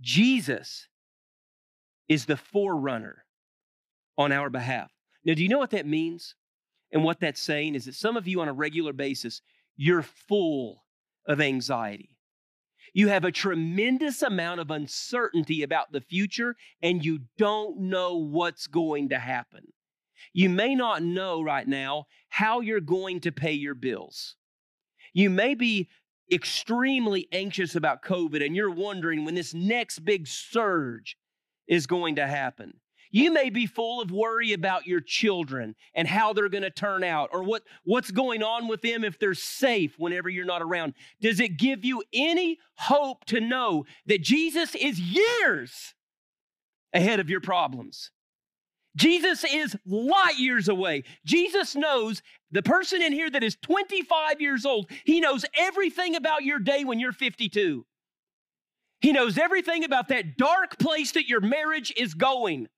Jesus 0.00 0.88
is 2.08 2.26
the 2.26 2.36
forerunner 2.36 3.24
on 4.18 4.32
our 4.32 4.50
behalf. 4.50 4.90
Now, 5.24 5.34
do 5.34 5.42
you 5.42 5.48
know 5.48 5.58
what 5.58 5.70
that 5.70 5.86
means? 5.86 6.34
And 6.92 7.04
what 7.04 7.20
that's 7.20 7.40
saying 7.40 7.76
is 7.76 7.84
that 7.84 7.94
some 7.94 8.16
of 8.16 8.26
you 8.26 8.40
on 8.40 8.48
a 8.48 8.52
regular 8.52 8.92
basis, 8.92 9.42
you're 9.76 10.02
full 10.02 10.84
of 11.26 11.40
anxiety. 11.40 12.10
You 12.92 13.08
have 13.08 13.24
a 13.24 13.30
tremendous 13.30 14.22
amount 14.22 14.60
of 14.60 14.72
uncertainty 14.72 15.62
about 15.62 15.92
the 15.92 16.00
future, 16.00 16.56
and 16.82 17.04
you 17.04 17.20
don't 17.38 17.78
know 17.78 18.16
what's 18.16 18.66
going 18.66 19.10
to 19.10 19.18
happen. 19.18 19.72
You 20.32 20.48
may 20.48 20.74
not 20.74 21.02
know 21.02 21.42
right 21.42 21.66
now 21.66 22.06
how 22.28 22.60
you're 22.60 22.80
going 22.80 23.20
to 23.20 23.32
pay 23.32 23.52
your 23.52 23.74
bills. 23.74 24.36
You 25.12 25.30
may 25.30 25.54
be 25.54 25.88
extremely 26.32 27.28
anxious 27.32 27.74
about 27.74 28.02
COVID, 28.02 28.44
and 28.44 28.54
you're 28.54 28.70
wondering 28.70 29.24
when 29.24 29.34
this 29.34 29.52
next 29.52 30.00
big 30.00 30.26
surge 30.26 31.16
is 31.66 31.86
going 31.86 32.16
to 32.16 32.26
happen. 32.26 32.74
You 33.12 33.32
may 33.32 33.50
be 33.50 33.66
full 33.66 34.00
of 34.00 34.12
worry 34.12 34.52
about 34.52 34.86
your 34.86 35.00
children 35.00 35.74
and 35.94 36.06
how 36.06 36.32
they're 36.32 36.48
going 36.48 36.62
to 36.62 36.70
turn 36.70 37.02
out 37.02 37.30
or 37.32 37.42
what, 37.42 37.62
what's 37.84 38.12
going 38.12 38.42
on 38.42 38.68
with 38.68 38.82
them 38.82 39.02
if 39.02 39.18
they're 39.18 39.34
safe 39.34 39.94
whenever 39.98 40.28
you're 40.28 40.44
not 40.44 40.62
around. 40.62 40.94
Does 41.20 41.40
it 41.40 41.58
give 41.58 41.84
you 41.84 42.04
any 42.12 42.58
hope 42.76 43.24
to 43.26 43.40
know 43.40 43.84
that 44.06 44.22
Jesus 44.22 44.76
is 44.76 45.00
years 45.00 45.94
ahead 46.92 47.18
of 47.18 47.28
your 47.28 47.40
problems? 47.40 48.12
Jesus 48.96 49.44
is 49.44 49.76
light 49.86 50.38
years 50.38 50.68
away. 50.68 51.04
Jesus 51.24 51.76
knows 51.76 52.22
the 52.50 52.62
person 52.62 53.00
in 53.02 53.12
here 53.12 53.30
that 53.30 53.44
is 53.44 53.56
25 53.62 54.40
years 54.40 54.66
old, 54.66 54.90
he 55.04 55.20
knows 55.20 55.44
everything 55.54 56.16
about 56.16 56.42
your 56.42 56.58
day 56.58 56.84
when 56.84 56.98
you're 56.98 57.12
52. 57.12 57.86
He 59.00 59.12
knows 59.12 59.38
everything 59.38 59.84
about 59.84 60.08
that 60.08 60.36
dark 60.36 60.78
place 60.78 61.12
that 61.12 61.28
your 61.28 61.40
marriage 61.40 61.92
is 61.96 62.14
going. 62.14 62.68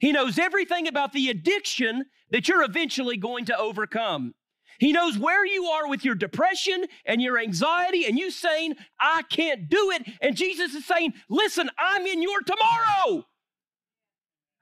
He 0.00 0.12
knows 0.12 0.38
everything 0.38 0.86
about 0.86 1.12
the 1.12 1.30
addiction 1.30 2.04
that 2.30 2.48
you're 2.48 2.62
eventually 2.62 3.16
going 3.16 3.46
to 3.46 3.58
overcome. 3.58 4.34
He 4.78 4.92
knows 4.92 5.16
where 5.16 5.46
you 5.46 5.66
are 5.66 5.88
with 5.88 6.04
your 6.04 6.14
depression 6.14 6.84
and 7.06 7.22
your 7.22 7.38
anxiety 7.38 8.06
and 8.06 8.18
you 8.18 8.30
saying, 8.30 8.74
I 9.00 9.22
can't 9.22 9.68
do 9.68 9.92
it. 9.92 10.06
And 10.20 10.36
Jesus 10.36 10.74
is 10.74 10.84
saying, 10.84 11.14
Listen, 11.28 11.70
I'm 11.78 12.06
in 12.06 12.22
your 12.22 12.40
tomorrow. 12.42 13.26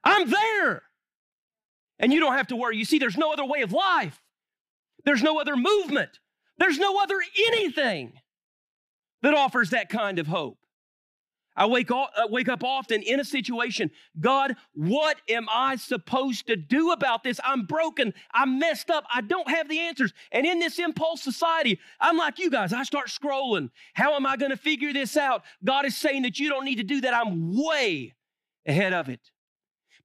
I'm 0.03 0.29
there. 0.29 0.83
And 1.99 2.11
you 2.11 2.19
don't 2.19 2.33
have 2.33 2.47
to 2.47 2.55
worry. 2.55 2.77
You 2.77 2.85
see, 2.85 2.99
there's 2.99 3.17
no 3.17 3.31
other 3.31 3.45
way 3.45 3.61
of 3.61 3.71
life, 3.71 4.21
there's 5.05 5.23
no 5.23 5.39
other 5.39 5.55
movement, 5.55 6.19
there's 6.57 6.79
no 6.79 7.01
other 7.01 7.15
anything 7.47 8.13
that 9.21 9.33
offers 9.33 9.71
that 9.71 9.89
kind 9.89 10.19
of 10.19 10.27
hope. 10.27 10.57
I 11.55 11.67
wake, 11.67 11.91
up, 11.91 12.11
uh, 12.17 12.23
I 12.23 12.25
wake 12.29 12.49
up 12.49 12.63
often 12.63 13.01
in 13.03 13.19
a 13.19 13.23
situation. 13.23 13.91
God, 14.19 14.55
what 14.73 15.17
am 15.29 15.47
I 15.51 15.75
supposed 15.75 16.47
to 16.47 16.55
do 16.55 16.91
about 16.91 17.23
this? 17.23 17.39
I'm 17.43 17.65
broken. 17.65 18.13
I'm 18.33 18.57
messed 18.57 18.89
up. 18.89 19.05
I 19.13 19.21
don't 19.21 19.47
have 19.47 19.69
the 19.69 19.79
answers. 19.79 20.13
And 20.31 20.45
in 20.45 20.59
this 20.59 20.79
impulse 20.79 21.21
society, 21.21 21.79
I'm 21.99 22.17
like 22.17 22.39
you 22.39 22.49
guys. 22.49 22.73
I 22.73 22.83
start 22.83 23.07
scrolling. 23.07 23.69
How 23.93 24.15
am 24.15 24.25
I 24.25 24.35
going 24.35 24.51
to 24.51 24.57
figure 24.57 24.93
this 24.93 25.15
out? 25.15 25.43
God 25.63 25.85
is 25.85 25.95
saying 25.95 26.23
that 26.23 26.39
you 26.39 26.49
don't 26.49 26.65
need 26.65 26.77
to 26.77 26.83
do 26.83 27.01
that. 27.01 27.13
I'm 27.13 27.55
way 27.55 28.15
ahead 28.65 28.93
of 28.93 29.09
it. 29.09 29.21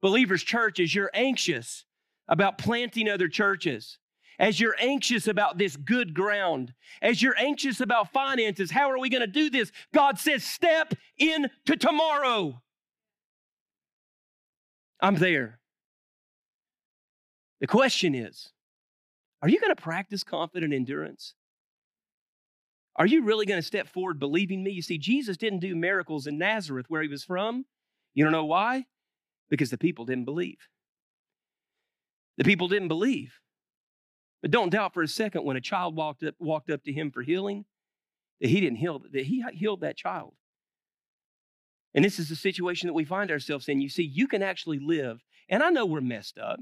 Believers 0.01 0.43
Church, 0.43 0.81
as 0.81 0.95
you're 0.95 1.11
anxious 1.15 1.85
about 2.29 2.59
planting 2.59 3.09
other 3.09 3.29
churches, 3.29 3.99
as 4.39 4.61
you're 4.61 4.77
anxious 4.81 5.27
about 5.27 5.59
this 5.59 5.77
good 5.77 6.15
ground, 6.15 6.73
as 7.03 7.21
you're 7.21 7.39
anxious 7.39 7.81
about 7.81 8.13
finances, 8.13 8.71
how 8.71 8.91
are 8.91 8.99
we 8.99 9.09
going 9.09 9.21
to 9.21 9.27
do 9.27 9.51
this? 9.51 9.73
God 9.93 10.19
says, 10.19 10.45
step 10.45 10.95
into 11.17 11.77
tomorrow. 11.79 12.63
I'm 15.01 15.17
there. 15.17 15.59
The 17.61 17.67
question 17.67 18.15
is, 18.15 18.51
are 19.43 19.49
you 19.49 19.61
going 19.61 19.75
to 19.75 19.83
practice 19.83 20.23
confident 20.23 20.73
endurance? 20.73 21.35
Are 22.95 23.07
you 23.07 23.23
really 23.23 23.47
going 23.47 23.61
to 23.61 23.67
step 23.67 23.89
forward 23.89 24.19
believing 24.19 24.63
me? 24.63 24.71
You 24.71 24.83
see, 24.83 24.99
Jesus 24.99 25.37
didn't 25.37 25.61
do 25.61 25.75
miracles 25.75 26.27
in 26.27 26.39
Nazareth 26.39 26.87
where 26.89 27.03
he 27.03 27.09
was 27.09 27.25
from. 27.25 27.65
You 28.15 28.25
don't 28.25 28.33
know 28.33 28.45
why? 28.45 28.87
Because 29.51 29.71
the 29.71 29.79
people 29.79 30.05
didn't 30.05 30.25
believe. 30.25 30.59
The 32.37 32.45
people 32.45 32.69
didn't 32.69 32.89
believe. 32.89 33.33
But 34.43 34.51
don't 34.51 34.71
doubt 34.71 34.95
for 34.95 35.03
a 35.03 35.09
second 35.09 35.45
when 35.45 35.57
a 35.57 35.61
child 35.61 35.97
walked 35.97 36.23
up, 36.23 36.35
walked 36.39 36.71
up 36.71 36.85
to 36.85 36.93
him 36.93 37.11
for 37.11 37.23
healing 37.23 37.65
that 38.41 38.51
he 38.51 38.61
didn't 38.61 38.77
heal, 38.77 39.03
that 39.13 39.25
he 39.25 39.45
healed 39.53 39.81
that 39.81 39.97
child. 39.97 40.35
And 41.95 42.05
this 42.05 42.19
is 42.19 42.29
the 42.29 42.37
situation 42.37 42.87
that 42.87 42.95
we 42.95 43.05
find 43.05 43.31
ourselves 43.31 43.69
in. 43.69 43.81
You 43.81 43.89
see, 43.89 44.05
you 44.05 44.29
can 44.29 44.43
actually 44.43 44.79
live, 44.79 45.25
and 45.49 45.63
I 45.63 45.71
know 45.71 45.87
we're 45.87 46.01
messed 46.01 46.39
up. 46.39 46.61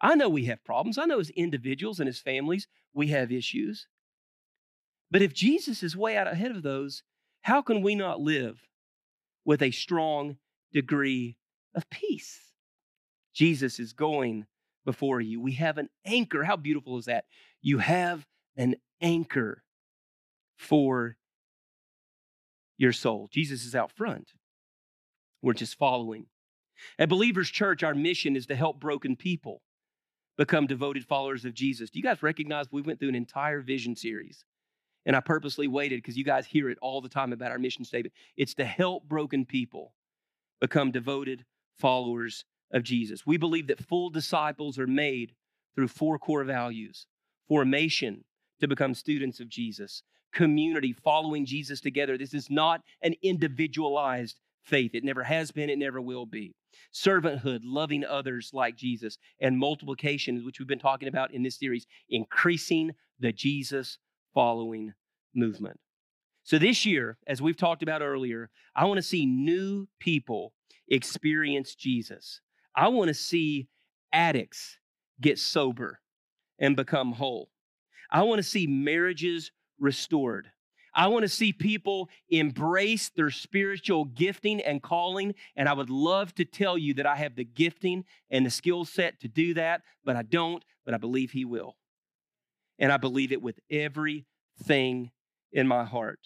I 0.00 0.14
know 0.14 0.28
we 0.28 0.46
have 0.46 0.64
problems. 0.64 0.96
I 0.96 1.06
know 1.06 1.18
as 1.18 1.30
individuals 1.30 2.00
and 2.00 2.08
as 2.08 2.20
families, 2.20 2.68
we 2.94 3.08
have 3.08 3.32
issues. 3.32 3.86
But 5.10 5.22
if 5.22 5.34
Jesus 5.34 5.82
is 5.82 5.96
way 5.96 6.16
out 6.16 6.28
ahead 6.28 6.52
of 6.52 6.62
those, 6.62 7.02
how 7.42 7.62
can 7.62 7.82
we 7.82 7.94
not 7.94 8.20
live 8.20 8.60
with 9.44 9.62
a 9.62 9.70
strong 9.70 10.36
degree 10.72 11.37
of 11.74 11.88
peace? 11.90 12.40
Jesus 13.34 13.78
is 13.78 13.92
going 13.92 14.46
before 14.84 15.20
you. 15.20 15.40
We 15.40 15.52
have 15.52 15.78
an 15.78 15.88
anchor. 16.04 16.44
How 16.44 16.56
beautiful 16.56 16.98
is 16.98 17.04
that? 17.04 17.24
You 17.60 17.78
have 17.78 18.26
an 18.56 18.76
anchor 19.00 19.62
for 20.56 21.16
your 22.78 22.92
soul. 22.92 23.28
Jesus 23.30 23.64
is 23.64 23.74
out 23.74 23.92
front. 23.92 24.32
We're 25.42 25.52
just 25.52 25.78
following. 25.78 26.26
At 26.98 27.08
Believers 27.08 27.50
Church, 27.50 27.82
our 27.82 27.94
mission 27.94 28.36
is 28.36 28.46
to 28.46 28.56
help 28.56 28.80
broken 28.80 29.16
people 29.16 29.62
become 30.36 30.66
devoted 30.66 31.04
followers 31.04 31.44
of 31.44 31.54
Jesus. 31.54 31.90
Do 31.90 31.98
you 31.98 32.02
guys 32.04 32.22
recognize 32.22 32.66
we 32.70 32.82
went 32.82 33.00
through 33.00 33.08
an 33.08 33.14
entire 33.14 33.60
vision 33.60 33.96
series? 33.96 34.44
And 35.04 35.16
I 35.16 35.20
purposely 35.20 35.68
waited 35.68 35.98
because 35.98 36.16
you 36.16 36.24
guys 36.24 36.46
hear 36.46 36.70
it 36.70 36.78
all 36.80 37.00
the 37.00 37.08
time 37.08 37.32
about 37.32 37.50
our 37.50 37.58
mission 37.58 37.84
statement. 37.84 38.14
It's 38.36 38.54
to 38.54 38.64
help 38.64 39.08
broken 39.08 39.44
people 39.44 39.94
become 40.60 40.90
devoted 40.90 41.44
followers 41.78 42.44
of 42.72 42.82
Jesus. 42.82 43.26
We 43.26 43.36
believe 43.36 43.66
that 43.68 43.84
full 43.84 44.10
disciples 44.10 44.78
are 44.78 44.86
made 44.86 45.32
through 45.74 45.88
four 45.88 46.18
core 46.18 46.44
values 46.44 47.06
formation 47.48 48.24
to 48.60 48.68
become 48.68 48.94
students 48.94 49.40
of 49.40 49.48
Jesus, 49.48 50.02
community, 50.32 50.92
following 50.92 51.46
Jesus 51.46 51.80
together. 51.80 52.18
This 52.18 52.34
is 52.34 52.50
not 52.50 52.82
an 53.02 53.14
individualized 53.22 54.38
faith. 54.64 54.90
It 54.94 55.04
never 55.04 55.22
has 55.22 55.50
been, 55.50 55.70
it 55.70 55.78
never 55.78 56.00
will 56.00 56.26
be. 56.26 56.54
Servanthood, 56.92 57.60
loving 57.62 58.04
others 58.04 58.50
like 58.52 58.76
Jesus, 58.76 59.18
and 59.40 59.58
multiplication, 59.58 60.44
which 60.44 60.58
we've 60.58 60.68
been 60.68 60.78
talking 60.78 61.08
about 61.08 61.32
in 61.32 61.42
this 61.42 61.58
series, 61.58 61.86
increasing 62.10 62.92
the 63.18 63.32
Jesus 63.32 63.98
following 64.34 64.92
movement. 65.34 65.80
So, 66.44 66.58
this 66.58 66.86
year, 66.86 67.18
as 67.26 67.42
we've 67.42 67.56
talked 67.56 67.82
about 67.82 68.02
earlier, 68.02 68.50
I 68.74 68.84
want 68.86 68.98
to 68.98 69.02
see 69.02 69.26
new 69.26 69.88
people 70.00 70.52
experience 70.88 71.74
Jesus. 71.74 72.40
I 72.74 72.88
want 72.88 73.08
to 73.08 73.14
see 73.14 73.68
addicts 74.12 74.78
get 75.20 75.38
sober 75.38 76.00
and 76.58 76.76
become 76.76 77.12
whole. 77.12 77.50
I 78.10 78.22
want 78.22 78.38
to 78.38 78.42
see 78.42 78.66
marriages 78.66 79.52
restored. 79.78 80.50
I 80.94 81.06
want 81.08 81.22
to 81.22 81.28
see 81.28 81.52
people 81.52 82.08
embrace 82.30 83.10
their 83.10 83.30
spiritual 83.30 84.06
gifting 84.06 84.60
and 84.60 84.82
calling. 84.82 85.34
And 85.54 85.68
I 85.68 85.72
would 85.72 85.90
love 85.90 86.34
to 86.36 86.44
tell 86.44 86.76
you 86.78 86.94
that 86.94 87.06
I 87.06 87.16
have 87.16 87.36
the 87.36 87.44
gifting 87.44 88.04
and 88.30 88.44
the 88.44 88.50
skill 88.50 88.84
set 88.84 89.20
to 89.20 89.28
do 89.28 89.54
that, 89.54 89.82
but 90.04 90.16
I 90.16 90.22
don't, 90.22 90.64
but 90.84 90.94
I 90.94 90.96
believe 90.96 91.30
He 91.30 91.44
will. 91.44 91.76
And 92.78 92.90
I 92.90 92.96
believe 92.96 93.32
it 93.32 93.42
with 93.42 93.60
everything 93.70 95.10
in 95.52 95.68
my 95.68 95.84
heart. 95.84 96.20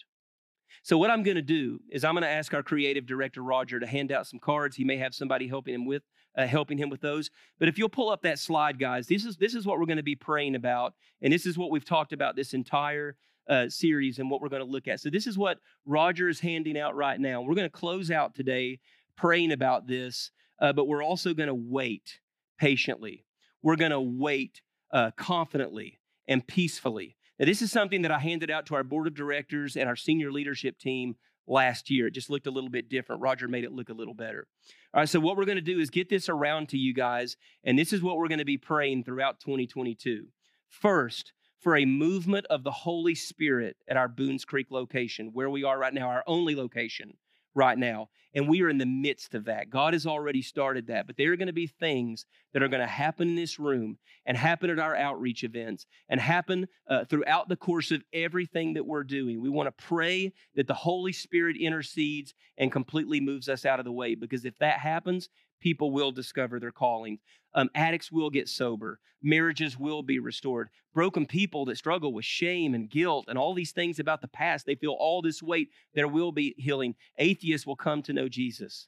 So, 0.83 0.97
what 0.97 1.09
I'm 1.09 1.23
going 1.23 1.35
to 1.35 1.41
do 1.41 1.79
is 1.89 2.03
I'm 2.03 2.13
going 2.13 2.23
to 2.23 2.29
ask 2.29 2.53
our 2.53 2.61
creative 2.61 3.05
director, 3.05 3.41
Roger, 3.41 3.79
to 3.79 3.87
hand 3.87 4.11
out 4.11 4.27
some 4.27 4.39
cards. 4.39 4.75
He 4.75 4.83
may 4.83 4.97
have 4.97 5.15
somebody 5.15 5.47
helping 5.47 5.73
him 5.73 5.85
with 5.85 6.03
uh, 6.37 6.45
helping 6.45 6.77
him 6.77 6.89
with 6.89 6.99
those. 6.99 7.31
But 7.57 7.69
if 7.69 7.77
you'll 7.77 7.87
pull 7.87 8.09
up 8.09 8.21
that 8.23 8.37
slide, 8.37 8.77
guys, 8.79 9.07
this 9.07 9.23
is 9.23 9.37
this 9.37 9.55
is 9.55 9.65
what 9.65 9.79
we're 9.79 9.85
going 9.85 9.97
to 9.97 10.03
be 10.03 10.15
praying 10.15 10.55
about, 10.55 10.93
and 11.21 11.31
this 11.31 11.45
is 11.45 11.57
what 11.57 11.71
we've 11.71 11.85
talked 11.85 12.11
about 12.11 12.35
this 12.35 12.53
entire 12.53 13.15
uh, 13.49 13.69
series 13.69 14.19
and 14.19 14.29
what 14.29 14.41
we're 14.41 14.49
going 14.49 14.65
to 14.65 14.69
look 14.69 14.89
at. 14.89 14.99
So 14.99 15.09
this 15.09 15.25
is 15.25 15.37
what 15.37 15.59
Roger 15.85 16.27
is 16.27 16.41
handing 16.41 16.77
out 16.77 16.95
right 16.95 17.19
now. 17.19 17.41
We're 17.41 17.55
going 17.55 17.69
to 17.69 17.69
close 17.69 18.11
out 18.11 18.35
today 18.35 18.79
praying 19.15 19.53
about 19.53 19.87
this, 19.87 20.31
uh, 20.59 20.73
but 20.73 20.87
we're 20.87 21.03
also 21.03 21.33
going 21.33 21.47
to 21.47 21.55
wait 21.55 22.19
patiently. 22.57 23.25
We're 23.61 23.77
going 23.77 23.91
to 23.91 24.01
wait 24.01 24.61
uh, 24.91 25.11
confidently 25.15 25.99
and 26.27 26.45
peacefully. 26.45 27.15
Now, 27.39 27.45
this 27.45 27.61
is 27.61 27.71
something 27.71 28.03
that 28.03 28.11
I 28.11 28.19
handed 28.19 28.51
out 28.51 28.65
to 28.67 28.75
our 28.75 28.83
board 28.83 29.07
of 29.07 29.15
directors 29.15 29.75
and 29.75 29.89
our 29.89 29.95
senior 29.95 30.31
leadership 30.31 30.77
team 30.77 31.15
last 31.47 31.89
year. 31.89 32.07
It 32.07 32.13
just 32.13 32.29
looked 32.29 32.47
a 32.47 32.51
little 32.51 32.69
bit 32.69 32.89
different. 32.89 33.21
Roger 33.21 33.47
made 33.47 33.63
it 33.63 33.71
look 33.71 33.89
a 33.89 33.93
little 33.93 34.13
better. 34.13 34.47
All 34.93 35.01
right, 35.01 35.09
so 35.09 35.19
what 35.19 35.35
we're 35.35 35.45
going 35.45 35.55
to 35.57 35.61
do 35.61 35.79
is 35.79 35.89
get 35.89 36.09
this 36.09 36.29
around 36.29 36.69
to 36.69 36.77
you 36.77 36.93
guys, 36.93 37.35
and 37.63 37.77
this 37.77 37.91
is 37.91 38.01
what 38.01 38.17
we're 38.17 38.27
going 38.27 38.39
to 38.39 38.45
be 38.45 38.57
praying 38.57 39.03
throughout 39.03 39.39
2022. 39.39 40.27
First, 40.69 41.33
for 41.59 41.75
a 41.75 41.85
movement 41.85 42.45
of 42.49 42.63
the 42.63 42.71
Holy 42.71 43.15
Spirit 43.15 43.77
at 43.87 43.97
our 43.97 44.07
Boones 44.07 44.45
Creek 44.45 44.67
location, 44.69 45.31
where 45.33 45.49
we 45.49 45.63
are 45.63 45.79
right 45.79 45.93
now, 45.93 46.09
our 46.09 46.23
only 46.27 46.55
location 46.55 47.13
right 47.55 47.77
now. 47.77 48.09
And 48.35 48.47
we 48.47 48.63
are 48.63 48.69
in 48.69 48.79
the 48.79 48.85
midst 48.85 49.35
of 49.35 49.45
that. 49.45 49.69
God 49.69 49.93
has 49.93 50.07
already 50.07 50.41
started 50.41 50.87
that, 50.87 51.05
but 51.05 51.17
there 51.17 51.31
are 51.31 51.35
going 51.35 51.47
to 51.47 51.53
be 51.53 51.67
things 51.67 52.25
that 52.51 52.63
are 52.63 52.67
going 52.67 52.81
to 52.81 52.87
happen 52.87 53.29
in 53.29 53.35
this 53.35 53.59
room 53.59 53.97
and 54.25 54.35
happen 54.35 54.71
at 54.71 54.79
our 54.79 54.95
outreach 54.95 55.43
events 55.43 55.85
and 56.09 56.19
happen 56.19 56.67
uh, 56.89 57.05
throughout 57.05 57.47
the 57.47 57.55
course 57.55 57.91
of 57.91 58.03
everything 58.11 58.73
that 58.73 58.85
we're 58.85 59.03
doing. 59.03 59.39
We 59.39 59.49
want 59.49 59.67
to 59.67 59.83
pray 59.83 60.33
that 60.55 60.67
the 60.67 60.73
Holy 60.73 61.13
Spirit 61.13 61.57
intercedes 61.57 62.33
and 62.57 62.71
completely 62.71 63.19
moves 63.19 63.49
us 63.49 63.65
out 63.65 63.79
of 63.79 63.85
the 63.85 63.91
way 63.91 64.15
because 64.15 64.45
if 64.45 64.57
that 64.57 64.79
happens, 64.79 65.29
people 65.61 65.91
will 65.91 66.11
discover 66.11 66.59
their 66.59 66.71
calling. 66.71 67.19
Um, 67.55 67.69
addicts 67.75 68.11
will 68.11 68.29
get 68.29 68.49
sober. 68.49 68.99
Marriages 69.21 69.79
will 69.79 70.03
be 70.03 70.19
restored. 70.19 70.69
Broken 70.93 71.25
people 71.25 71.65
that 71.65 71.77
struggle 71.77 72.13
with 72.13 72.25
shame 72.25 72.73
and 72.73 72.89
guilt 72.89 73.25
and 73.27 73.37
all 73.37 73.53
these 73.53 73.71
things 73.71 73.99
about 73.99 74.21
the 74.21 74.27
past, 74.27 74.65
they 74.65 74.75
feel 74.75 74.95
all 74.99 75.21
this 75.21 75.41
weight. 75.41 75.69
There 75.93 76.07
will 76.07 76.31
be 76.31 76.55
healing. 76.57 76.95
Atheists 77.17 77.65
will 77.65 77.75
come 77.75 78.01
to 78.03 78.13
know 78.13 78.27
Jesus. 78.27 78.87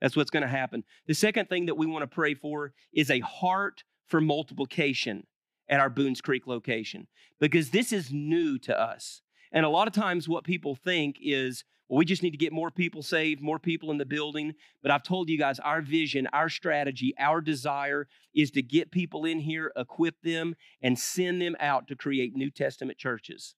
That's 0.00 0.16
what's 0.16 0.30
going 0.30 0.42
to 0.42 0.48
happen. 0.48 0.84
The 1.06 1.14
second 1.14 1.48
thing 1.48 1.66
that 1.66 1.76
we 1.76 1.86
want 1.86 2.02
to 2.02 2.14
pray 2.14 2.34
for 2.34 2.72
is 2.92 3.10
a 3.10 3.20
heart 3.20 3.84
for 4.06 4.20
multiplication 4.20 5.26
at 5.68 5.80
our 5.80 5.90
Boones 5.90 6.20
Creek 6.20 6.46
location 6.46 7.06
because 7.40 7.70
this 7.70 7.92
is 7.92 8.12
new 8.12 8.58
to 8.60 8.78
us. 8.78 9.22
And 9.52 9.64
a 9.64 9.70
lot 9.70 9.88
of 9.88 9.94
times, 9.94 10.28
what 10.28 10.44
people 10.44 10.74
think 10.74 11.16
is, 11.22 11.64
well, 11.88 11.98
we 11.98 12.04
just 12.04 12.22
need 12.22 12.32
to 12.32 12.36
get 12.36 12.52
more 12.52 12.70
people 12.70 13.02
saved, 13.02 13.40
more 13.40 13.58
people 13.58 13.90
in 13.90 13.98
the 13.98 14.04
building. 14.04 14.54
But 14.82 14.90
I've 14.90 15.02
told 15.02 15.28
you 15.28 15.38
guys, 15.38 15.58
our 15.58 15.82
vision, 15.82 16.28
our 16.32 16.48
strategy, 16.48 17.14
our 17.18 17.40
desire 17.40 18.08
is 18.34 18.50
to 18.52 18.62
get 18.62 18.90
people 18.90 19.24
in 19.24 19.40
here, 19.40 19.72
equip 19.76 20.20
them, 20.22 20.56
and 20.82 20.98
send 20.98 21.40
them 21.40 21.56
out 21.60 21.88
to 21.88 21.96
create 21.96 22.34
New 22.34 22.50
Testament 22.50 22.98
churches. 22.98 23.54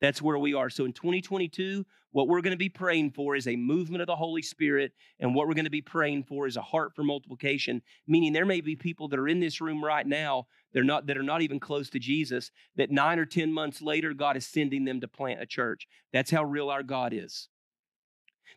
That's 0.00 0.22
where 0.22 0.38
we 0.38 0.54
are. 0.54 0.70
So 0.70 0.84
in 0.84 0.92
2022, 0.92 1.84
what 2.10 2.28
we're 2.28 2.42
going 2.42 2.52
to 2.52 2.56
be 2.56 2.68
praying 2.68 3.12
for 3.12 3.34
is 3.34 3.48
a 3.48 3.56
movement 3.56 4.02
of 4.02 4.06
the 4.06 4.14
Holy 4.14 4.42
Spirit, 4.42 4.92
and 5.18 5.34
what 5.34 5.48
we're 5.48 5.54
going 5.54 5.64
to 5.64 5.70
be 5.70 5.82
praying 5.82 6.24
for 6.24 6.46
is 6.46 6.56
a 6.56 6.62
heart 6.62 6.92
for 6.94 7.02
multiplication. 7.02 7.82
Meaning, 8.06 8.32
there 8.32 8.46
may 8.46 8.60
be 8.60 8.76
people 8.76 9.08
that 9.08 9.18
are 9.18 9.28
in 9.28 9.40
this 9.40 9.60
room 9.60 9.84
right 9.84 10.06
now 10.06 10.46
they're 10.74 10.82
not 10.82 11.06
that 11.06 11.16
are 11.16 11.22
not 11.22 11.40
even 11.40 11.60
close 11.60 11.88
to 11.90 11.98
Jesus. 11.98 12.50
That 12.76 12.90
nine 12.90 13.18
or 13.18 13.24
ten 13.24 13.52
months 13.52 13.80
later, 13.80 14.12
God 14.12 14.36
is 14.36 14.44
sending 14.44 14.84
them 14.84 15.00
to 15.00 15.08
plant 15.08 15.40
a 15.40 15.46
church. 15.46 15.86
That's 16.12 16.32
how 16.32 16.44
real 16.44 16.68
our 16.68 16.82
God 16.82 17.14
is. 17.14 17.48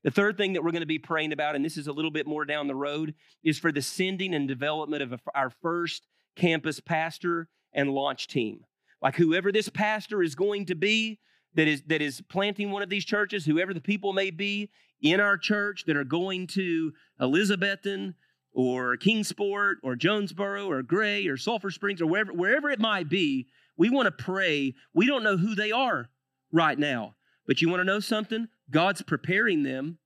The 0.04 0.12
third 0.12 0.38
thing 0.38 0.54
that 0.54 0.64
we're 0.64 0.72
going 0.72 0.82
to 0.82 0.86
be 0.86 1.00
praying 1.00 1.34
about, 1.34 1.56
and 1.56 1.66
this 1.66 1.78
is 1.78 1.88
a 1.88 1.92
little 1.92 2.12
bit 2.12 2.28
more 2.28 2.46
down 2.46 2.68
the 2.68 2.76
road, 2.76 3.14
is 3.44 3.60
for 3.60 3.72
the 3.72 3.82
sending 3.82 4.34
and 4.34 4.48
development 4.48 5.04
of 5.04 5.22
our 5.34 5.50
first 5.50 6.08
campus 6.36 6.80
pastor 6.80 7.50
and 7.74 7.92
launch 7.92 8.28
team. 8.28 8.62
Like 9.02 9.16
whoever 9.16 9.52
this 9.52 9.70
pastor 9.70 10.24
is 10.24 10.36
going 10.36 10.66
to 10.68 10.76
be 10.76 11.20
that 11.56 11.68
is 11.68 11.84
that 11.88 12.02
is 12.02 12.22
planting 12.22 12.72
one 12.72 12.84
of 12.84 12.90
these 12.90 13.06
churches, 13.06 13.46
whoever 13.46 13.74
the 13.74 13.82
people 13.82 14.14
may 14.14 14.32
be 14.32 14.70
in 15.02 15.20
our 15.20 15.38
church 15.38 15.84
that 15.86 15.98
are 15.98 16.04
going 16.04 16.48
to 16.48 16.94
Elizabethton 17.22 18.14
or 18.54 18.98
Kingsport 18.98 19.78
or 19.84 19.96
Jonesboro 19.96 20.70
or 20.70 20.82
Gray 20.82 21.28
or 21.28 21.38
Sulphur 21.38 21.70
Springs 21.70 22.02
or 22.02 22.08
wherever 22.08 22.34
wherever 22.34 22.70
it 22.70 22.80
might 22.80 23.10
be, 23.10 23.48
we 23.76 23.90
want 23.90 24.06
to 24.06 24.24
pray. 24.24 24.74
We 24.94 25.06
don't 25.06 25.24
know 25.24 25.38
who 25.38 25.54
they 25.56 25.72
are 25.72 26.10
right 26.52 26.78
now. 26.78 27.16
But 27.48 27.62
you 27.62 27.70
want 27.70 27.80
to 27.80 27.86
know 27.86 28.00
something? 28.00 28.50
God's 28.70 29.02
preparing 29.02 29.64
them 29.64 29.98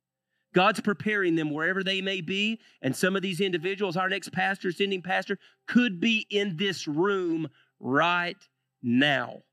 God's 0.54 0.82
preparing 0.82 1.36
them 1.36 1.52
wherever 1.52 1.84
they 1.84 2.02
may 2.02 2.22
be. 2.22 2.60
And 2.82 2.96
some 2.96 3.16
of 3.16 3.22
these 3.22 3.42
individuals, 3.42 3.96
our 3.96 4.10
next 4.10 4.32
pastor, 4.32 4.72
sending 4.72 5.02
pastor, 5.02 5.38
could 5.68 6.00
be 6.00 6.26
in 6.30 6.58
this 6.58 6.88
room 6.88 7.48
right 7.80 8.38
now. 8.84 9.44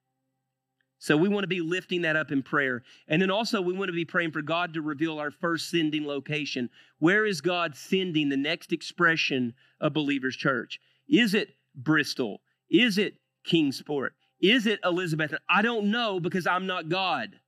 So 1.00 1.16
we 1.16 1.28
want 1.28 1.44
to 1.44 1.48
be 1.48 1.60
lifting 1.60 2.02
that 2.02 2.16
up 2.16 2.32
in 2.32 2.42
prayer. 2.42 2.82
And 3.06 3.22
then 3.22 3.30
also, 3.30 3.60
we 3.62 3.72
want 3.72 3.88
to 3.88 3.94
be 3.94 4.04
praying 4.04 4.32
for 4.32 4.42
God 4.42 4.74
to 4.74 4.82
reveal 4.82 5.20
our 5.20 5.30
first 5.30 5.70
sending 5.70 6.04
location. 6.04 6.68
Where 6.98 7.24
is 7.24 7.40
God 7.40 7.76
sending 7.76 8.28
the 8.28 8.36
next 8.36 8.72
expression 8.72 9.54
of 9.80 9.92
Believers 9.92 10.34
Church? 10.34 10.80
Is 11.08 11.34
it 11.34 11.50
Bristol? 11.76 12.40
Is 12.68 12.98
it 12.98 13.14
Kingsport? 13.44 14.14
Is 14.40 14.66
it 14.66 14.80
Elizabeth? 14.84 15.32
I 15.48 15.62
don't 15.62 15.92
know 15.92 16.18
because 16.18 16.48
I'm 16.48 16.66
not 16.66 16.88
God. 16.88 17.38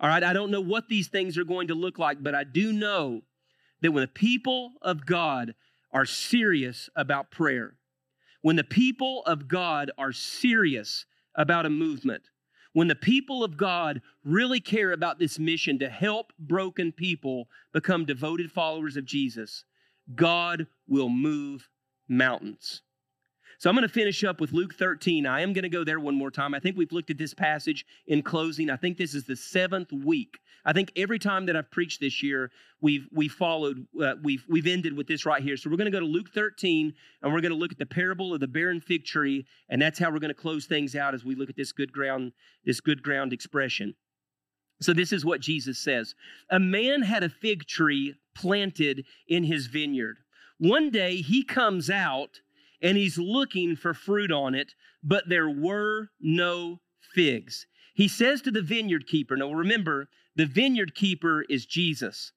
All 0.00 0.08
right, 0.08 0.22
I 0.22 0.32
don't 0.32 0.50
know 0.50 0.60
what 0.60 0.88
these 0.88 1.08
things 1.08 1.36
are 1.36 1.44
going 1.44 1.68
to 1.68 1.74
look 1.74 1.98
like, 1.98 2.22
but 2.22 2.34
I 2.34 2.44
do 2.44 2.72
know 2.72 3.22
that 3.82 3.90
when 3.90 4.02
the 4.02 4.08
people 4.08 4.74
of 4.80 5.04
God 5.04 5.54
are 5.92 6.04
serious 6.04 6.88
about 6.94 7.30
prayer, 7.30 7.74
when 8.42 8.56
the 8.56 8.64
people 8.64 9.24
of 9.24 9.48
God 9.48 9.90
are 9.98 10.12
serious 10.12 11.04
about 11.34 11.66
a 11.66 11.70
movement, 11.70 12.30
when 12.72 12.86
the 12.86 12.94
people 12.94 13.42
of 13.42 13.56
God 13.56 14.00
really 14.24 14.60
care 14.60 14.92
about 14.92 15.18
this 15.18 15.38
mission 15.38 15.80
to 15.80 15.88
help 15.88 16.32
broken 16.38 16.92
people 16.92 17.48
become 17.72 18.04
devoted 18.04 18.52
followers 18.52 18.96
of 18.96 19.04
Jesus, 19.04 19.64
God 20.14 20.66
will 20.86 21.08
move 21.08 21.68
mountains. 22.08 22.82
So 23.58 23.68
I'm 23.68 23.74
going 23.74 23.86
to 23.86 23.92
finish 23.92 24.22
up 24.22 24.40
with 24.40 24.52
Luke 24.52 24.74
13. 24.74 25.26
I 25.26 25.40
am 25.40 25.52
going 25.52 25.64
to 25.64 25.68
go 25.68 25.82
there 25.82 25.98
one 25.98 26.14
more 26.14 26.30
time. 26.30 26.54
I 26.54 26.60
think 26.60 26.76
we've 26.76 26.92
looked 26.92 27.10
at 27.10 27.18
this 27.18 27.34
passage 27.34 27.84
in 28.06 28.22
closing. 28.22 28.70
I 28.70 28.76
think 28.76 28.96
this 28.96 29.14
is 29.14 29.24
the 29.24 29.34
seventh 29.34 29.92
week. 29.92 30.38
I 30.64 30.72
think 30.72 30.92
every 30.94 31.18
time 31.18 31.46
that 31.46 31.56
I've 31.56 31.70
preached 31.72 32.00
this 32.00 32.22
year, 32.22 32.52
we've 32.80 33.08
we 33.10 33.26
followed 33.26 33.84
uh, 34.00 34.14
we've 34.22 34.44
we've 34.48 34.68
ended 34.68 34.96
with 34.96 35.08
this 35.08 35.26
right 35.26 35.42
here. 35.42 35.56
So 35.56 35.70
we're 35.70 35.76
going 35.76 35.90
to 35.90 35.96
go 35.96 35.98
to 35.98 36.06
Luke 36.06 36.30
13 36.32 36.94
and 37.22 37.32
we're 37.32 37.40
going 37.40 37.52
to 37.52 37.58
look 37.58 37.72
at 37.72 37.78
the 37.78 37.86
parable 37.86 38.32
of 38.32 38.38
the 38.38 38.46
barren 38.46 38.80
fig 38.80 39.04
tree, 39.04 39.44
and 39.68 39.82
that's 39.82 39.98
how 39.98 40.12
we're 40.12 40.20
going 40.20 40.34
to 40.34 40.40
close 40.40 40.66
things 40.66 40.94
out 40.94 41.14
as 41.14 41.24
we 41.24 41.34
look 41.34 41.50
at 41.50 41.56
this 41.56 41.72
good 41.72 41.92
ground 41.92 42.32
this 42.64 42.80
good 42.80 43.02
ground 43.02 43.32
expression. 43.32 43.94
So 44.80 44.92
this 44.92 45.12
is 45.12 45.24
what 45.24 45.40
Jesus 45.40 45.80
says: 45.80 46.14
A 46.48 46.60
man 46.60 47.02
had 47.02 47.24
a 47.24 47.28
fig 47.28 47.66
tree 47.66 48.14
planted 48.36 49.04
in 49.26 49.42
his 49.42 49.66
vineyard. 49.66 50.18
One 50.58 50.90
day 50.90 51.16
he 51.16 51.42
comes 51.42 51.90
out 51.90 52.40
and 52.80 52.96
he's 52.96 53.18
looking 53.18 53.76
for 53.76 53.94
fruit 53.94 54.30
on 54.30 54.54
it, 54.54 54.74
but 55.02 55.28
there 55.28 55.50
were 55.50 56.10
no 56.20 56.80
figs. 57.14 57.66
He 57.94 58.08
says 58.08 58.42
to 58.42 58.50
the 58.50 58.62
vineyard 58.62 59.06
keeper, 59.06 59.36
now 59.36 59.52
remember, 59.52 60.08
the 60.36 60.46
vineyard 60.46 60.94
keeper 60.94 61.44
is 61.48 61.66
Jesus. 61.66 62.32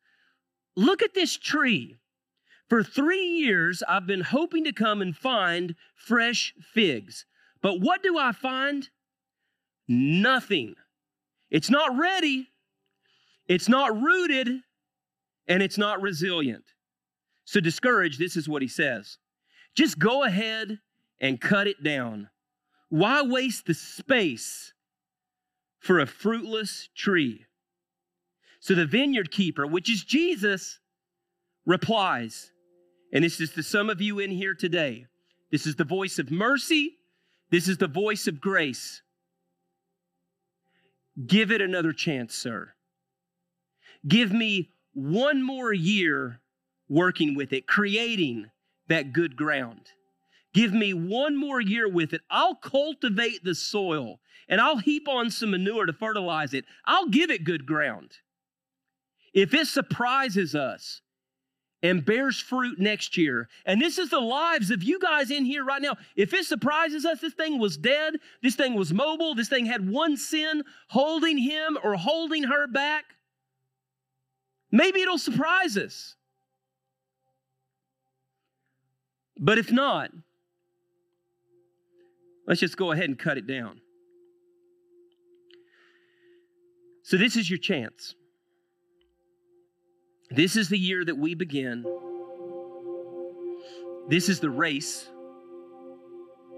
Look 0.75 1.01
at 1.01 1.13
this 1.13 1.37
tree. 1.37 1.99
For 2.69 2.83
three 2.83 3.25
years, 3.25 3.83
I've 3.87 4.07
been 4.07 4.21
hoping 4.21 4.63
to 4.63 4.71
come 4.71 5.01
and 5.01 5.15
find 5.15 5.75
fresh 5.93 6.53
figs. 6.73 7.25
But 7.61 7.81
what 7.81 8.01
do 8.01 8.17
I 8.17 8.31
find? 8.31 8.89
Nothing. 9.87 10.75
It's 11.49 11.69
not 11.69 11.97
ready, 11.97 12.47
it's 13.45 13.67
not 13.67 14.01
rooted, 14.01 14.61
and 15.47 15.61
it's 15.61 15.77
not 15.77 16.01
resilient. 16.01 16.63
So, 17.43 17.59
discouraged, 17.59 18.17
this 18.17 18.37
is 18.37 18.47
what 18.47 18.61
he 18.61 18.69
says 18.69 19.17
just 19.75 19.99
go 19.99 20.23
ahead 20.23 20.79
and 21.19 21.39
cut 21.39 21.67
it 21.67 21.83
down. 21.83 22.29
Why 22.89 23.21
waste 23.21 23.65
the 23.65 23.73
space 23.73 24.73
for 25.79 25.99
a 25.99 26.05
fruitless 26.05 26.89
tree? 26.95 27.45
So 28.59 28.75
the 28.75 28.85
vineyard 28.85 29.31
keeper, 29.31 29.65
which 29.65 29.89
is 29.89 30.03
Jesus, 30.03 30.79
replies, 31.65 32.51
and 33.13 33.23
this 33.23 33.39
is 33.39 33.51
to 33.51 33.63
some 33.63 33.89
of 33.89 34.01
you 34.01 34.19
in 34.19 34.31
here 34.31 34.53
today. 34.53 35.05
This 35.51 35.65
is 35.65 35.75
the 35.75 35.83
voice 35.83 36.19
of 36.19 36.31
mercy. 36.31 36.97
This 37.49 37.67
is 37.67 37.77
the 37.77 37.87
voice 37.87 38.27
of 38.27 38.39
grace. 38.39 39.01
Give 41.27 41.51
it 41.51 41.61
another 41.61 41.91
chance, 41.91 42.35
sir. 42.35 42.73
Give 44.07 44.31
me 44.31 44.71
one 44.93 45.43
more 45.43 45.73
year 45.73 46.39
working 46.87 47.35
with 47.35 47.53
it, 47.53 47.67
creating 47.67 48.49
that 48.87 49.13
good 49.13 49.35
ground. 49.35 49.87
Give 50.53 50.73
me 50.73 50.93
one 50.93 51.37
more 51.37 51.61
year 51.61 51.87
with 51.87 52.13
it. 52.13 52.21
I'll 52.29 52.55
cultivate 52.55 53.43
the 53.43 53.55
soil 53.55 54.19
and 54.49 54.59
I'll 54.59 54.77
heap 54.77 55.07
on 55.07 55.31
some 55.31 55.51
manure 55.51 55.85
to 55.85 55.93
fertilize 55.93 56.53
it. 56.53 56.65
I'll 56.85 57.07
give 57.07 57.31
it 57.31 57.45
good 57.45 57.65
ground. 57.65 58.11
If 59.33 59.53
it 59.53 59.67
surprises 59.67 60.55
us 60.55 61.01
and 61.81 62.05
bears 62.05 62.37
fruit 62.37 62.77
next 62.79 63.17
year, 63.17 63.47
and 63.65 63.81
this 63.81 63.97
is 63.97 64.09
the 64.09 64.19
lives 64.19 64.69
of 64.69 64.83
you 64.83 64.99
guys 64.99 65.31
in 65.31 65.45
here 65.45 65.63
right 65.63 65.81
now, 65.81 65.95
if 66.17 66.33
it 66.33 66.45
surprises 66.45 67.05
us, 67.05 67.21
this 67.21 67.33
thing 67.33 67.59
was 67.59 67.77
dead, 67.77 68.15
this 68.43 68.55
thing 68.55 68.73
was 68.73 68.93
mobile, 68.93 69.33
this 69.33 69.47
thing 69.47 69.65
had 69.65 69.89
one 69.89 70.17
sin 70.17 70.63
holding 70.89 71.37
him 71.37 71.77
or 71.81 71.95
holding 71.95 72.43
her 72.43 72.67
back, 72.67 73.05
maybe 74.69 75.01
it'll 75.01 75.17
surprise 75.17 75.77
us. 75.77 76.15
But 79.41 79.57
if 79.57 79.71
not, 79.71 80.11
let's 82.47 82.59
just 82.59 82.77
go 82.77 82.91
ahead 82.91 83.05
and 83.05 83.17
cut 83.17 83.39
it 83.39 83.47
down. 83.47 83.81
So, 87.01 87.17
this 87.17 87.35
is 87.35 87.49
your 87.49 87.57
chance. 87.57 88.13
This 90.29 90.55
is 90.55 90.69
the 90.69 90.77
year 90.77 91.03
that 91.03 91.17
we 91.17 91.33
begin. 91.33 91.83
This 94.07 94.29
is 94.29 94.39
the 94.39 94.49
race 94.49 95.09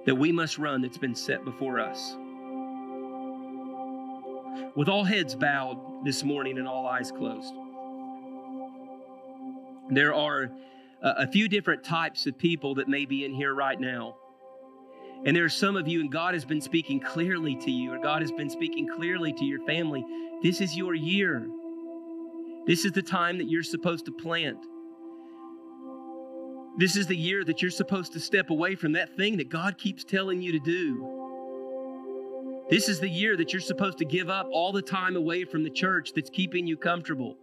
that 0.05 0.15
we 0.15 0.33
must 0.33 0.57
run 0.57 0.81
that's 0.81 0.97
been 0.97 1.15
set 1.15 1.45
before 1.45 1.79
us. 1.79 2.17
With 4.75 4.89
all 4.89 5.05
heads 5.05 5.33
bowed 5.35 6.03
this 6.03 6.23
morning 6.23 6.57
and 6.57 6.67
all 6.67 6.85
eyes 6.85 7.11
closed, 7.11 7.53
there 9.89 10.13
are 10.13 10.51
a 11.03 11.27
few 11.27 11.49
different 11.49 11.83
types 11.83 12.25
of 12.27 12.37
people 12.37 12.75
that 12.75 12.87
may 12.87 13.05
be 13.05 13.25
in 13.25 13.33
here 13.33 13.53
right 13.53 13.79
now. 13.79 14.15
And 15.25 15.35
there 15.35 15.43
are 15.43 15.49
some 15.49 15.75
of 15.75 15.87
you, 15.87 16.01
and 16.01 16.11
God 16.11 16.33
has 16.33 16.45
been 16.45 16.61
speaking 16.61 16.99
clearly 16.99 17.55
to 17.57 17.71
you, 17.71 17.93
or 17.93 17.99
God 17.99 18.21
has 18.21 18.31
been 18.31 18.49
speaking 18.49 18.87
clearly 18.87 19.33
to 19.33 19.45
your 19.45 19.65
family. 19.65 20.03
This 20.41 20.61
is 20.61 20.75
your 20.75 20.95
year. 20.95 21.47
This 22.65 22.85
is 22.85 22.93
the 22.93 23.01
time 23.01 23.37
that 23.37 23.49
you're 23.49 23.63
supposed 23.63 24.05
to 24.05 24.11
plant. 24.11 24.57
This 26.77 26.95
is 26.95 27.07
the 27.07 27.15
year 27.15 27.43
that 27.43 27.61
you're 27.61 27.69
supposed 27.69 28.13
to 28.13 28.19
step 28.19 28.49
away 28.49 28.75
from 28.75 28.93
that 28.93 29.15
thing 29.15 29.37
that 29.37 29.49
God 29.49 29.77
keeps 29.77 30.03
telling 30.03 30.41
you 30.41 30.53
to 30.53 30.59
do. 30.59 31.09
This 32.69 32.89
is 32.89 32.99
the 32.99 33.09
year 33.09 33.37
that 33.37 33.51
you're 33.53 33.61
supposed 33.61 33.97
to 33.99 34.05
give 34.05 34.29
up 34.29 34.47
all 34.51 34.71
the 34.71 34.81
time 34.81 35.15
away 35.15 35.43
from 35.43 35.63
the 35.63 35.69
church 35.69 36.13
that's 36.15 36.29
keeping 36.29 36.65
you 36.65 36.77
comfortable. 36.77 37.37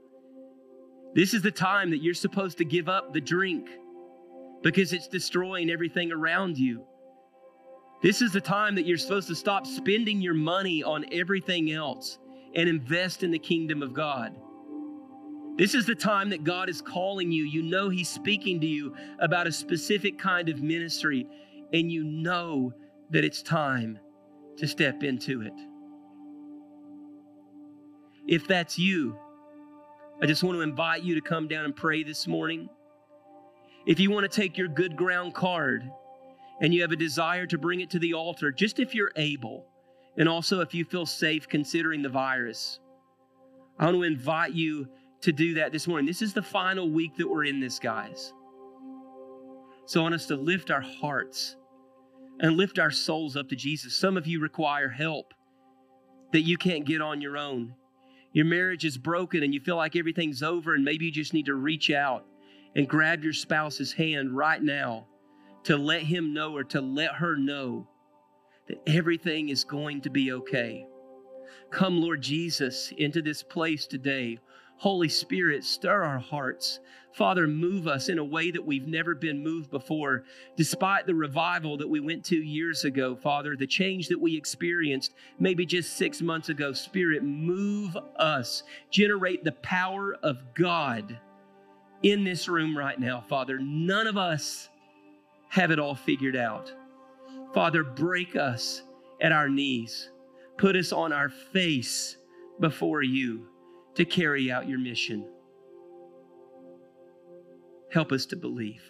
This 1.15 1.35
is 1.35 1.43
the 1.43 1.51
time 1.51 1.91
that 1.91 2.03
you're 2.03 2.15
supposed 2.15 2.59
to 2.59 2.65
give 2.65 2.89
up 2.89 3.13
the 3.13 3.21
drink 3.21 3.69
because 4.63 4.93
it's 4.93 5.09
destroying 5.09 5.71
everything 5.71 6.13
around 6.13 6.59
you. 6.59 6.85
This 8.03 8.23
is 8.23 8.33
the 8.33 8.41
time 8.41 8.75
that 8.77 8.87
you're 8.87 8.97
supposed 8.97 9.29
to 9.29 9.35
stop 9.35 9.67
spending 9.67 10.21
your 10.21 10.35
money 10.35 10.83
on 10.83 11.05
everything 11.13 11.73
else 11.73 12.19
and 12.55 12.69
invest 12.69 13.23
in 13.23 13.31
the 13.31 13.39
kingdom 13.39 13.83
of 13.83 13.93
God. 13.93 14.37
This 15.57 15.75
is 15.75 15.85
the 15.85 15.95
time 15.95 16.31
that 16.31 16.45
God 16.45 16.71
is 16.71 16.81
calling 16.81 17.31
you. 17.31 17.45
You 17.45 17.63
know 17.63 17.89
He's 17.89 18.09
speaking 18.09 18.61
to 18.61 18.67
you 18.67 18.95
about 19.19 19.47
a 19.47 19.53
specific 19.53 20.19
kind 20.19 20.49
of 20.49 20.63
ministry, 20.63 21.27
and 21.73 21.93
you 21.93 22.05
know 22.05 22.73
that 23.11 23.25
it's 23.25 23.43
time 23.43 23.99
to 24.57 24.67
step 24.67 25.03
into 25.03 25.43
it. 25.43 25.53
If 28.27 28.47
that's 28.47 28.79
you, 28.79 29.19
I 30.23 30.27
just 30.27 30.43
want 30.43 30.57
to 30.57 30.61
invite 30.61 31.03
you 31.03 31.15
to 31.15 31.23
come 31.23 31.49
down 31.49 31.65
and 31.65 31.75
pray 31.75 32.03
this 32.03 32.27
morning. 32.27 32.69
If 33.87 33.99
you 33.99 34.11
want 34.11 34.31
to 34.31 34.41
take 34.41 34.59
your 34.59 34.69
good 34.69 34.95
ground 34.95 35.33
card 35.33 35.91
and 36.61 36.75
you 36.75 36.83
have 36.83 36.93
a 36.93 36.97
desire 36.97 37.47
to 37.47 37.57
bring 37.57 37.81
it 37.81 37.89
to 37.91 37.99
the 37.99 38.13
altar, 38.13 38.53
just 38.53 38.81
if 38.81 38.95
you're 38.95 39.13
able, 39.17 39.65
and 40.19 40.29
also 40.29 40.61
if 40.61 40.75
you 40.75 40.85
feel 40.85 41.07
safe 41.07 41.49
considering 41.49 42.03
the 42.03 42.11
virus, 42.11 42.81
I 43.79 43.87
want 43.87 43.97
to 43.97 44.03
invite 44.03 44.53
you 44.53 44.89
to 45.23 45.33
do 45.33 45.55
that 45.55 45.73
this 45.73 45.89
morning. 45.89 46.05
This 46.05 46.21
is 46.21 46.35
the 46.35 46.43
final 46.43 46.91
week 46.91 47.17
that 47.17 47.27
we're 47.27 47.47
in 47.47 47.59
this, 47.59 47.79
guys. 47.79 48.35
So 49.87 50.01
I 50.01 50.03
want 50.03 50.15
us 50.15 50.27
to 50.27 50.37
lift 50.37 50.71
our 50.71 50.83
hearts 50.83 51.57
and 52.41 52.59
lift 52.59 52.79
our 52.79 52.91
souls 52.91 53.39
up 53.39 53.49
to 53.49 53.57
Jesus. 53.57 53.97
Some 53.97 54.19
of 54.19 54.27
you 54.27 54.41
require 54.41 54.91
help 54.91 55.33
that 56.33 56.43
you 56.43 56.59
can't 56.59 56.85
get 56.85 57.01
on 57.01 57.23
your 57.23 57.39
own 57.39 57.75
your 58.33 58.45
marriage 58.45 58.85
is 58.85 58.97
broken 58.97 59.43
and 59.43 59.53
you 59.53 59.61
feel 59.61 59.77
like 59.77 59.97
everything's 59.97 60.43
over, 60.43 60.75
and 60.75 60.85
maybe 60.85 61.07
you 61.07 61.11
just 61.11 61.35
need 61.35 61.47
to 61.47 61.55
reach 61.55 61.91
out 61.91 62.25
and 62.77 62.89
grab 62.89 63.25
your 63.25 63.33
spouse's 63.33 63.93
hand 63.93 64.37
right 64.37 64.63
now 64.63 65.07
to 65.65 65.77
let 65.77 66.03
him 66.03 66.33
know 66.33 66.57
or 66.57 66.65
to 66.65 66.81
let 66.81 67.15
her 67.15 67.37
know 67.37 67.87
that 68.69 68.81
everything 68.87 69.49
is 69.49 69.65
going 69.65 70.01
to 70.01 70.11
be 70.11 70.33
okay. 70.33 70.87
Come, 71.71 72.01
Lord 72.01 72.23
Jesus, 72.23 72.93
into 72.97 73.23
this 73.23 73.43
place 73.43 73.87
today. 73.87 74.39
Holy 74.81 75.11
Spirit, 75.11 75.63
stir 75.63 76.03
our 76.05 76.19
hearts. 76.19 76.81
Father, 77.13 77.47
move 77.47 77.87
us 77.87 78.09
in 78.09 78.19
a 78.19 78.25
way 78.25 78.51
that 78.51 78.65
we've 78.65 78.89
never 78.89 79.15
been 79.15 79.45
moved 79.45 79.71
before. 79.71 80.25
Despite 80.57 81.05
the 81.05 81.15
revival 81.15 81.77
that 81.77 81.89
we 81.89 82.01
went 82.01 82.25
to 82.27 82.37
years 82.37 82.87
ago, 82.87 83.15
Father, 83.15 83.55
the 83.57 83.67
change 83.67 84.09
that 84.09 84.19
we 84.19 84.35
experienced 84.35 85.13
maybe 85.39 85.67
just 85.67 85.99
six 85.99 86.23
months 86.23 86.49
ago, 86.49 86.73
Spirit, 86.73 87.23
move 87.23 87.95
us. 88.17 88.63
Generate 88.91 89.45
the 89.45 89.53
power 89.53 90.17
of 90.23 90.39
God 90.55 91.21
in 92.03 92.25
this 92.25 92.49
room 92.49 92.75
right 92.75 92.99
now, 92.99 93.23
Father. 93.29 93.59
None 93.59 94.07
of 94.07 94.17
us 94.17 94.71
have 95.51 95.71
it 95.71 95.79
all 95.79 95.95
figured 95.95 96.37
out. 96.37 96.73
Father, 97.53 97.85
break 97.85 98.35
us 98.35 98.81
at 99.21 99.31
our 99.31 99.51
knees, 99.51 100.09
put 100.57 100.75
us 100.75 100.91
on 100.91 101.13
our 101.13 101.29
face 101.29 102.17
before 102.61 103.03
you 103.03 103.47
to 103.95 104.05
carry 104.05 104.51
out 104.51 104.69
your 104.69 104.79
mission. 104.79 105.27
Help 107.93 108.13
us 108.13 108.27
to 108.27 108.37
believe. 108.37 108.83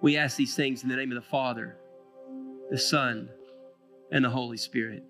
We 0.00 0.16
ask 0.16 0.36
these 0.36 0.56
things 0.56 0.82
in 0.82 0.88
the 0.88 0.96
name 0.96 1.12
of 1.12 1.22
the 1.22 1.28
Father, 1.28 1.76
the 2.70 2.78
Son, 2.78 3.28
and 4.10 4.24
the 4.24 4.30
Holy 4.30 4.56
Spirit. 4.56 5.04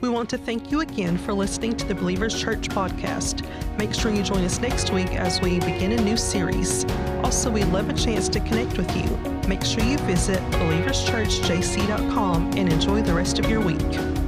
We 0.00 0.08
want 0.08 0.30
to 0.30 0.38
thank 0.38 0.70
you 0.70 0.80
again 0.80 1.18
for 1.18 1.34
listening 1.34 1.76
to 1.76 1.86
the 1.86 1.94
Believers 1.94 2.40
Church 2.40 2.68
podcast. 2.68 3.46
Make 3.78 3.92
sure 3.92 4.10
you 4.10 4.22
join 4.22 4.42
us 4.44 4.58
next 4.58 4.92
week 4.92 5.14
as 5.14 5.42
we 5.42 5.60
begin 5.60 5.92
a 5.92 6.00
new 6.00 6.16
series. 6.16 6.86
Also, 7.22 7.50
we'd 7.50 7.66
love 7.66 7.90
a 7.90 7.92
chance 7.92 8.26
to 8.30 8.40
connect 8.40 8.78
with 8.78 8.96
you. 8.96 9.04
Make 9.46 9.62
sure 9.62 9.84
you 9.84 9.98
visit 9.98 10.38
believerschurchjc.com 10.52 12.52
and 12.56 12.72
enjoy 12.72 13.02
the 13.02 13.12
rest 13.12 13.38
of 13.38 13.50
your 13.50 13.60
week. 13.60 14.19